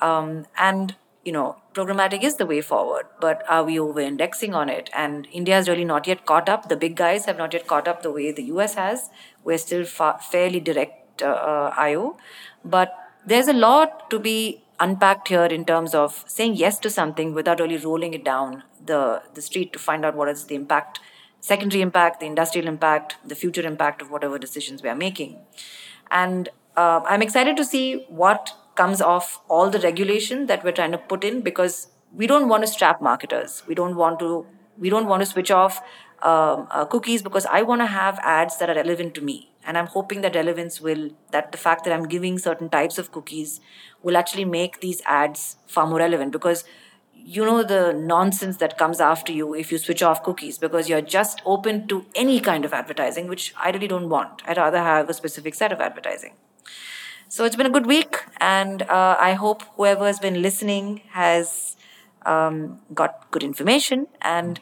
Um, 0.00 0.46
and 0.58 0.96
you 1.24 1.32
know, 1.32 1.56
programmatic 1.74 2.22
is 2.22 2.36
the 2.36 2.46
way 2.46 2.62
forward, 2.62 3.04
but 3.20 3.42
are 3.46 3.62
we 3.62 3.78
over 3.78 4.00
indexing 4.00 4.54
on 4.54 4.70
it? 4.70 4.88
And 4.94 5.28
India 5.30 5.54
has 5.54 5.68
really 5.68 5.84
not 5.84 6.06
yet 6.06 6.24
caught 6.24 6.48
up. 6.48 6.68
The 6.70 6.76
big 6.76 6.96
guys 6.96 7.26
have 7.26 7.36
not 7.36 7.52
yet 7.52 7.66
caught 7.66 7.86
up 7.86 8.02
the 8.02 8.10
way 8.10 8.32
the 8.32 8.44
US 8.44 8.74
has. 8.74 9.10
We're 9.44 9.58
still 9.58 9.84
fa- 9.84 10.18
fairly 10.30 10.60
direct 10.60 11.22
uh, 11.22 11.26
uh, 11.26 11.74
IO, 11.76 12.16
but 12.64 12.96
there's 13.26 13.48
a 13.48 13.52
lot 13.52 14.08
to 14.10 14.18
be 14.18 14.64
unpacked 14.78 15.28
here 15.28 15.44
in 15.44 15.66
terms 15.66 15.94
of 15.94 16.24
saying 16.26 16.54
yes 16.56 16.78
to 16.78 16.88
something 16.88 17.34
without 17.34 17.60
really 17.60 17.76
rolling 17.76 18.14
it 18.14 18.24
down 18.24 18.62
the, 18.84 19.22
the 19.34 19.42
street 19.42 19.72
to 19.72 19.78
find 19.78 20.04
out 20.04 20.14
what 20.14 20.28
is 20.28 20.44
the 20.44 20.54
impact, 20.54 21.00
secondary 21.40 21.82
impact, 21.82 22.20
the 22.20 22.26
industrial 22.26 22.68
impact, 22.68 23.16
the 23.24 23.34
future 23.34 23.66
impact 23.66 24.02
of 24.02 24.10
whatever 24.10 24.38
decisions 24.38 24.82
we 24.82 24.88
are 24.88 24.96
making. 24.96 25.38
And 26.10 26.48
uh, 26.76 27.00
I'm 27.06 27.22
excited 27.22 27.56
to 27.56 27.64
see 27.64 28.04
what 28.08 28.54
comes 28.74 29.00
off 29.00 29.40
all 29.48 29.70
the 29.70 29.78
regulation 29.80 30.46
that 30.46 30.64
we're 30.64 30.72
trying 30.72 30.92
to 30.92 30.98
put 30.98 31.24
in 31.24 31.40
because 31.42 31.88
we 32.12 32.26
don't 32.26 32.48
want 32.48 32.62
to 32.62 32.66
strap 32.66 33.00
marketers. 33.00 33.62
We 33.66 33.74
don't 33.74 33.96
want 33.96 34.18
to 34.20 34.46
we 34.78 34.88
don't 34.88 35.06
want 35.06 35.20
to 35.20 35.26
switch 35.26 35.50
off 35.50 35.82
um, 36.22 36.66
uh, 36.70 36.84
cookies 36.84 37.22
because 37.22 37.46
I 37.46 37.62
want 37.62 37.80
to 37.80 37.86
have 37.86 38.18
ads 38.22 38.58
that 38.58 38.70
are 38.70 38.74
relevant 38.74 39.14
to 39.14 39.20
me. 39.20 39.52
And 39.64 39.76
I'm 39.76 39.86
hoping 39.86 40.22
that 40.22 40.34
relevance 40.34 40.80
will, 40.80 41.10
that 41.32 41.52
the 41.52 41.58
fact 41.58 41.84
that 41.84 41.92
I'm 41.92 42.08
giving 42.08 42.38
certain 42.38 42.70
types 42.70 42.98
of 42.98 43.12
cookies 43.12 43.60
will 44.02 44.16
actually 44.16 44.46
make 44.46 44.80
these 44.80 45.02
ads 45.04 45.56
far 45.66 45.86
more 45.86 45.98
relevant 45.98 46.32
because 46.32 46.64
you 47.24 47.44
know 47.44 47.62
the 47.62 47.92
nonsense 47.92 48.56
that 48.58 48.78
comes 48.78 49.00
after 49.00 49.32
you 49.32 49.54
if 49.54 49.70
you 49.72 49.78
switch 49.78 50.02
off 50.02 50.22
cookies 50.22 50.58
because 50.58 50.88
you're 50.88 51.00
just 51.00 51.42
open 51.44 51.86
to 51.88 52.04
any 52.14 52.40
kind 52.40 52.64
of 52.64 52.72
advertising, 52.72 53.28
which 53.28 53.54
I 53.56 53.70
really 53.70 53.88
don't 53.88 54.08
want. 54.08 54.42
I'd 54.46 54.56
rather 54.56 54.78
have 54.78 55.08
a 55.08 55.14
specific 55.14 55.54
set 55.54 55.72
of 55.72 55.80
advertising. 55.80 56.34
So 57.28 57.44
it's 57.44 57.54
been 57.54 57.66
a 57.66 57.70
good 57.70 57.86
week, 57.86 58.24
and 58.40 58.82
uh, 58.82 59.16
I 59.20 59.34
hope 59.34 59.62
whoever 59.76 60.06
has 60.06 60.18
been 60.18 60.42
listening 60.42 61.02
has 61.10 61.76
um, 62.26 62.80
got 62.94 63.30
good 63.30 63.42
information 63.42 64.06
and 64.20 64.60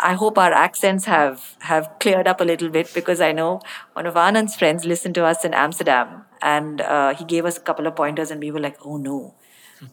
I 0.00 0.14
hope 0.14 0.38
our 0.38 0.52
accents 0.52 1.04
have 1.04 1.56
have 1.60 1.90
cleared 2.00 2.26
up 2.26 2.40
a 2.40 2.44
little 2.44 2.68
bit 2.68 2.92
because 2.92 3.20
I 3.20 3.32
know 3.32 3.60
one 3.92 4.06
of 4.06 4.16
Anand's 4.16 4.56
friends 4.56 4.84
listened 4.84 5.14
to 5.14 5.24
us 5.24 5.44
in 5.44 5.54
Amsterdam 5.54 6.24
and 6.42 6.80
uh, 6.80 7.14
he 7.14 7.24
gave 7.24 7.44
us 7.44 7.56
a 7.56 7.60
couple 7.60 7.86
of 7.86 7.96
pointers 7.96 8.30
and 8.30 8.40
we 8.40 8.50
were 8.50 8.60
like, 8.60 8.76
oh 8.84 8.96
no, 8.96 9.34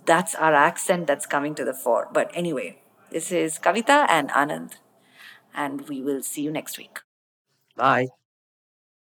that's 0.06 0.36
our 0.36 0.54
accent 0.54 1.08
that's 1.08 1.26
coming 1.26 1.56
to 1.56 1.66
the 1.66 1.74
fore. 1.74 2.08
But 2.12 2.32
anyway, 2.34 2.82
this 3.12 3.32
is 3.32 3.60
Kavita 3.60 4.06
and 4.10 4.30
Anand, 4.30 4.74
and 5.54 5.88
we 5.90 6.02
will 6.02 6.22
see 6.22 6.42
you 6.42 6.52
next 6.52 6.78
week. 6.78 7.00
Bye. 7.76 8.10